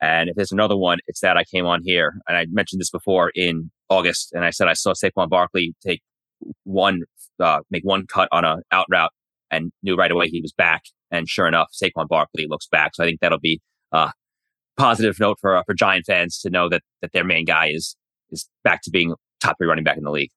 [0.00, 2.90] And if there's another one, it's that I came on here and I mentioned this
[2.90, 6.02] before in August, and I said I saw Saquon Barkley take
[6.64, 7.02] one,
[7.38, 9.12] uh, make one cut on a out route,
[9.50, 10.82] and knew right away he was back.
[11.10, 12.94] And sure enough, Saquon Barkley looks back.
[12.94, 13.60] So I think that'll be
[13.92, 14.12] a
[14.76, 17.96] positive note for uh, for Giant fans to know that that their main guy is
[18.30, 20.30] is back to being top three running back in the league.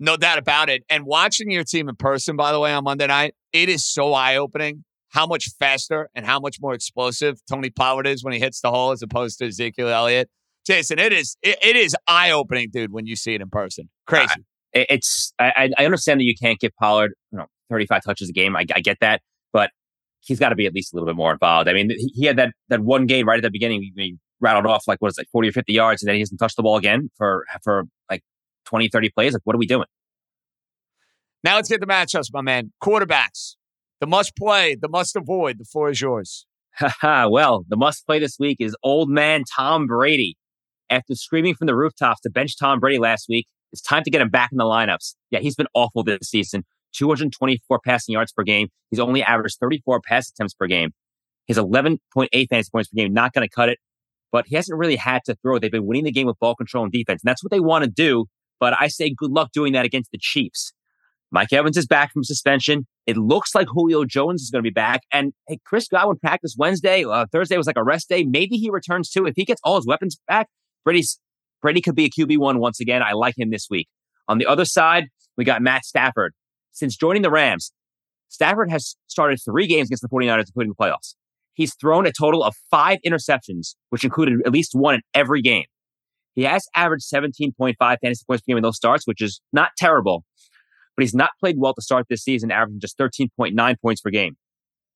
[0.00, 0.84] No doubt about it.
[0.88, 4.12] And watching your team in person, by the way, on Monday night, it is so
[4.12, 8.38] eye opening how much faster and how much more explosive Tony Pollard is when he
[8.38, 10.28] hits the hole as opposed to Ezekiel Elliott.
[10.66, 13.88] Jason, it is it, it is eye opening, dude, when you see it in person.
[14.06, 14.44] Crazy.
[14.74, 18.54] It's I, I understand that you can't get Pollard you know 35 touches a game.
[18.54, 19.22] I, I get that,
[20.20, 21.68] he's got to be at least a little bit more involved.
[21.68, 23.90] I mean, he had that that one game right at the beginning.
[23.96, 26.20] He rattled off like what is it, like 40 or 50 yards, and then he
[26.20, 28.22] hasn't touched the ball again for for like
[28.66, 29.32] 20, 30 plays.
[29.32, 29.86] Like, what are we doing?
[31.44, 32.72] Now let's get the matchups, my man.
[32.82, 33.54] Quarterbacks.
[34.00, 35.58] The must play, the must avoid.
[35.58, 36.46] The floor is yours.
[37.02, 40.36] well, the must play this week is old man Tom Brady.
[40.90, 44.22] After screaming from the rooftops to bench Tom Brady last week, it's time to get
[44.22, 45.14] him back in the lineups.
[45.30, 46.64] Yeah, he's been awful this season.
[46.94, 48.68] 224 passing yards per game.
[48.90, 50.90] He's only averaged 34 pass attempts per game.
[51.46, 51.98] His 11.8
[52.48, 53.78] fantasy points per game, not going to cut it,
[54.30, 55.58] but he hasn't really had to throw.
[55.58, 57.84] They've been winning the game with ball control and defense, and that's what they want
[57.84, 58.26] to do.
[58.60, 60.72] But I say good luck doing that against the Chiefs.
[61.30, 62.86] Mike Evans is back from suspension.
[63.06, 65.02] It looks like Julio Jones is going to be back.
[65.12, 67.04] And hey, Chris Godwin practiced Wednesday.
[67.04, 68.24] Uh, Thursday was like a rest day.
[68.24, 69.26] Maybe he returns too.
[69.26, 70.48] If he gets all his weapons back,
[70.84, 71.18] Brady's,
[71.60, 73.02] Brady could be a QB1 once again.
[73.02, 73.88] I like him this week.
[74.26, 75.04] On the other side,
[75.36, 76.32] we got Matt Stafford.
[76.78, 77.72] Since joining the Rams,
[78.28, 81.14] Stafford has started three games against the 49ers, including the playoffs.
[81.54, 85.64] He's thrown a total of five interceptions, which included at least one in every game.
[86.34, 90.24] He has averaged 17.5 fantasy points per game in those starts, which is not terrible
[90.98, 94.36] but he's not played well to start this season, averaging just 13.9 points per game.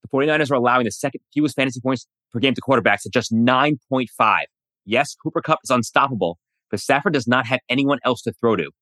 [0.02, 3.32] The 49ers are allowing the second fewest fantasy points per game to quarterbacks at just
[3.32, 4.40] 9.5.
[4.84, 6.40] Yes, Cooper Kupp is unstoppable,
[6.72, 8.72] but Stafford does not have anyone else to throw to.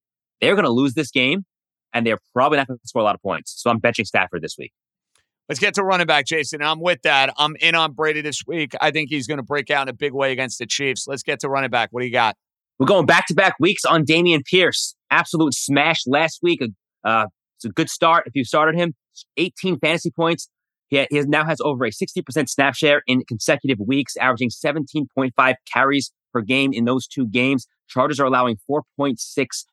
[0.41, 1.45] They're going to lose this game,
[1.93, 3.55] and they're probably not going to score a lot of points.
[3.57, 4.73] So I'm benching Stafford this week.
[5.49, 6.63] Let's get to running back, Jason.
[6.63, 7.35] I'm with that.
[7.37, 8.73] I'm in on Brady this week.
[8.81, 11.07] I think he's going to break out in a big way against the Chiefs.
[11.09, 11.89] Let's get to running back.
[11.91, 12.37] What do you got?
[12.79, 14.95] We're going back to back weeks on Dameon Pierce.
[15.11, 16.69] Absolute smash last week, a
[17.09, 17.27] uh,
[17.57, 18.95] it's a good start if you started him.
[19.37, 20.49] 18 fantasy points.
[20.89, 26.13] He, he now has over a 60% snap share in consecutive weeks, averaging 17.5 carries
[26.33, 27.67] per game in those two games.
[27.91, 29.19] Chargers are allowing 4.6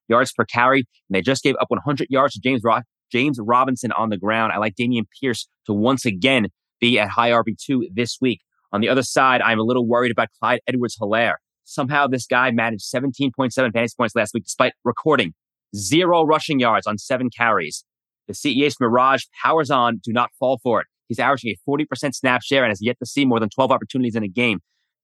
[0.09, 3.91] yards per carry, and they just gave up 100 yards to James Rock, James Robinson
[3.93, 4.51] on the ground.
[4.51, 6.47] I like Dameon Pierce to once again
[6.81, 8.41] be at high RB2 this week.
[8.73, 11.35] On the other side, I'm a little worried about Clyde Edwards Helaire.
[11.63, 15.33] Somehow this guy managed 17.7 fantasy points last week despite recording
[15.75, 17.83] Zero rushing yards on seven carries.
[18.27, 19.99] The CEH Mirage powers on.
[20.03, 20.87] Do not fall for it.
[21.07, 24.15] He's averaging a 40% snap share and has yet to see more than 12 opportunities
[24.15, 24.59] in a game.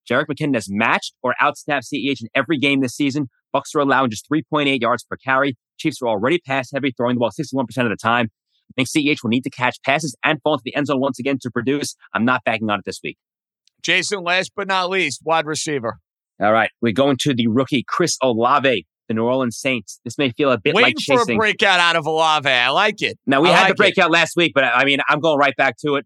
[0.10, 3.30] Jerick McKinnon has matched or outsnapped CEH in every game this season.
[3.52, 5.56] Bucks are allowing just 3.8 yards per carry.
[5.78, 8.28] Chiefs are already pass heavy, throwing the ball 61% of the time.
[8.70, 11.20] I think CEH will need to catch passes and fall into the end zone once
[11.20, 11.96] again to produce.
[12.14, 13.18] I'm not backing on it this week.
[13.82, 15.98] Jason, last but not least, wide receiver.
[16.42, 16.72] All right.
[16.82, 20.00] We're going to the rookie, Chris Olave the New Orleans Saints.
[20.04, 21.26] This may feel a bit Waiting like chasing.
[21.26, 22.50] for a breakout out of Olave.
[22.50, 23.18] I like it.
[23.26, 24.14] Now we I had like the breakout it.
[24.14, 26.06] last week, but I mean, I'm going right back to it.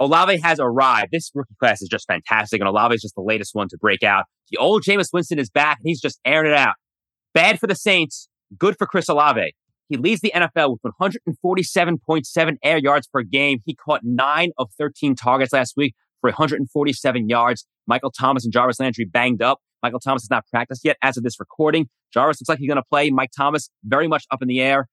[0.00, 1.10] Olave has arrived.
[1.12, 4.02] This rookie class is just fantastic, and Olave is just the latest one to break
[4.02, 4.24] out.
[4.50, 6.74] The old Jameis Winston is back, and he's just airing it out.
[7.32, 8.28] Bad for the Saints,
[8.58, 9.54] good for Chris Olave.
[9.88, 13.58] He leads the NFL with 147.7 air yards per game.
[13.64, 17.66] He caught nine of 13 targets last week for 147 yards.
[17.86, 19.58] Michael Thomas and Jarvis Landry banged up.
[19.82, 21.88] Michael Thomas has not practiced yet as of this recording.
[22.12, 23.10] Jarvis looks like he's going to play.
[23.10, 24.88] Mike Thomas, very much up in the air.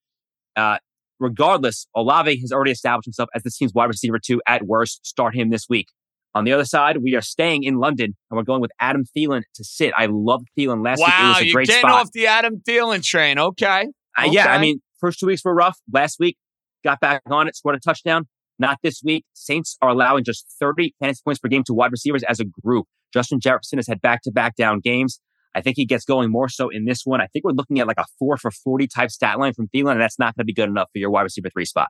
[0.58, 0.78] Uh,
[1.22, 5.06] regardless, Olave has already established himself as the team's wide receiver two at worst.
[5.06, 5.88] Start him this week.
[6.34, 9.44] On the other side, we are staying in London and we're going with Adam Thielen
[9.56, 9.94] to sit.
[9.98, 10.84] I love Thielen.
[10.84, 12.02] Last wow, week it was a you're great getting spot.
[12.02, 13.38] off the Adam Thielen train.
[13.38, 13.88] Okay.
[14.18, 15.78] Uh, yeah, I mean, first two weeks were rough.
[15.92, 16.38] Last week,
[16.84, 18.28] got back on it, scored a touchdown.
[18.60, 19.26] Not this week.
[19.34, 22.86] Saints are allowing just 30 fantasy points per game to wide receivers as a group.
[23.14, 25.20] Justin Jefferson has had back to back down games.
[25.54, 27.22] I think he gets going more so in this one.
[27.22, 29.94] I think we're looking at like a four for 40 type stat line from Thielen,
[29.94, 31.90] and that's not going to be good enough for your wide receiver three spot.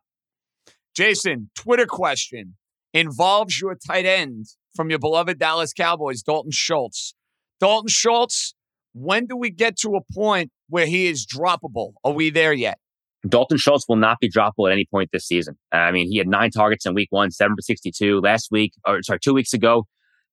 [0.95, 2.55] Jason, Twitter question
[2.93, 7.13] involves your tight end from your beloved Dallas Cowboys, Dalton Schultz.
[7.59, 8.55] Dalton Schultz,
[8.93, 11.93] when do we get to a point where he is droppable?
[12.03, 12.79] Are we there yet?
[13.27, 15.55] Dalton Schultz will not be droppable at any point this season.
[15.71, 18.19] I mean, he had nine targets in week one, seven for 62.
[18.19, 19.85] Last week, or sorry, two weeks ago,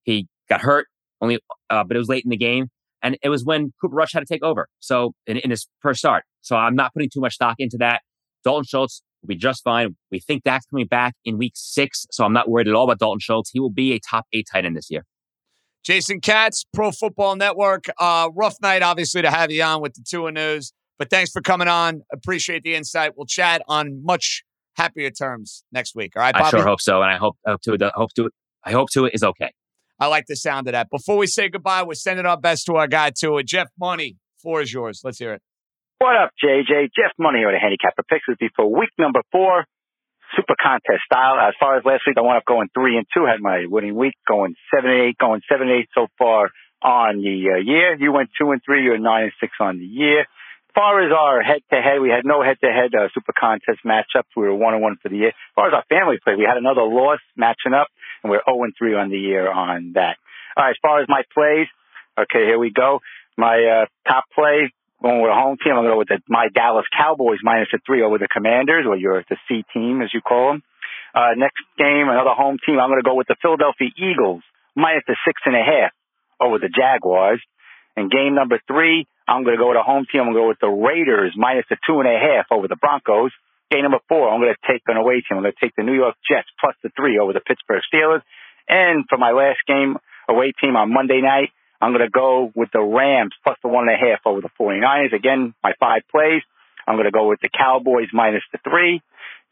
[0.04, 0.86] he got hurt,
[1.20, 2.68] only, uh, but it was late in the game.
[3.02, 4.68] And it was when Cooper Rush had to take over.
[4.80, 6.24] So in, in his first start.
[6.40, 8.02] So I'm not putting too much stock into that.
[8.44, 9.96] Dalton Schultz will be just fine.
[10.10, 12.06] We think Dak's coming back in week six.
[12.10, 13.50] So I'm not worried at all about Dalton Schultz.
[13.50, 15.04] He will be a top eight tight end this year.
[15.84, 17.86] Jason Katz, Pro Football Network.
[17.98, 20.72] Uh, rough night, obviously, to have you on with the Tua news.
[20.98, 22.02] But thanks for coming on.
[22.12, 23.12] Appreciate the insight.
[23.16, 24.42] We'll chat on much
[24.76, 26.12] happier terms next week.
[26.16, 26.44] All right, Bobby?
[26.44, 28.30] I sure hope so, and I hope hope to hope to
[28.64, 29.52] I hope to it is okay.
[30.00, 30.90] I like the sound of that.
[30.90, 33.42] Before we say goodbye, we're sending our best to our guy Tua.
[33.42, 35.00] Jeff Money, floor is yours.
[35.02, 35.42] Let's hear it.
[35.98, 36.94] What up, JJ?
[36.94, 39.64] Jeff Money here to Handicapper Picks with for week number four,
[40.36, 41.34] super contest style.
[41.40, 43.96] As far as last week, I wound up going three and two, had my winning
[43.96, 47.96] week, going seven and eight, going seven and eight so far on the uh, year.
[47.98, 51.10] You went two and three, you're nine and six on the year As far as
[51.10, 54.30] our head to head, we had no head to head super contest matchups.
[54.36, 55.34] We were one and one for the year.
[55.34, 57.88] As far as our family play, we had another loss matching up,
[58.22, 60.16] and we're 0 and 3 on the year on that.
[60.56, 61.66] All right, as far as my plays,
[62.18, 63.00] okay, here we go.
[63.36, 65.74] My uh, top play going with a home team.
[65.74, 68.84] I'm going to go with the, my Dallas Cowboys minus a three over the Commanders,
[68.86, 70.62] or your the C team as you call them.
[71.14, 72.78] Uh, next game, another home team.
[72.78, 74.42] I'm going to go with the Philadelphia Eagles
[74.76, 75.92] minus the six and a half
[76.40, 77.40] over the Jaguars.
[77.96, 80.22] And game number three, I'm going to go with a home team.
[80.22, 82.76] I'm going to go with the Raiders minus the two and a half over the
[82.76, 83.32] Broncos.
[83.70, 85.36] Game number four, I'm going to take an away team.
[85.36, 88.22] I'm going to take the New York Jets plus the three over the Pittsburgh Steelers.
[88.68, 89.96] And for my last game
[90.28, 91.50] away team on Monday night,
[91.80, 94.48] I'm going to go with the Rams plus the one and a half over the
[94.58, 95.12] 49ers.
[95.12, 96.42] Again, my five plays.
[96.86, 99.02] I'm going to go with the Cowboys minus the three,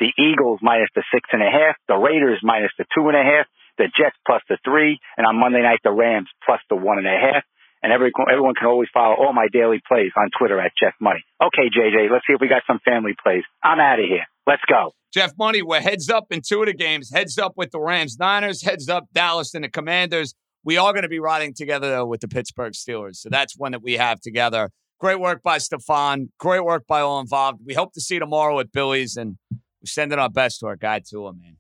[0.01, 3.23] the Eagles minus the six and a half, the Raiders minus the two and a
[3.23, 3.47] half,
[3.77, 7.07] the Jets plus the three, and on Monday night, the Rams plus the one and
[7.07, 7.45] a half
[7.87, 11.23] and every, everyone can always follow all my daily plays on Twitter at Jeff Money.
[11.41, 13.45] Okay, JJ, let's see if we got some family plays.
[13.63, 14.25] I'm out of here.
[14.45, 14.91] Let's go.
[15.15, 17.13] Jeff Money, we're heads up in two of the games.
[17.15, 20.35] Heads up with the Rams Niners, heads up Dallas and the Commanders.
[20.65, 23.19] We are going to be riding together though with the Pittsburgh Steelers.
[23.19, 24.71] So that's one that we have together.
[24.99, 26.33] Great work by Stefan.
[26.41, 27.61] Great work by all involved.
[27.65, 30.77] We hope to see you tomorrow at Billy's and we're sending our best to our
[30.77, 31.59] guy Tua, man.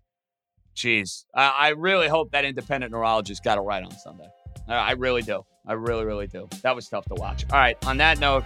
[0.74, 1.24] Jeez.
[1.32, 4.26] I, I really hope that independent neurologist got it right on Sunday.
[4.68, 5.42] I really do.
[5.66, 6.48] I really, really do.
[6.62, 7.44] That was tough to watch.
[7.50, 7.76] All right.
[7.86, 8.44] On that note,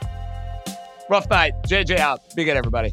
[1.08, 1.52] rough night.
[1.66, 2.20] JJ out.
[2.34, 2.92] Be good, everybody.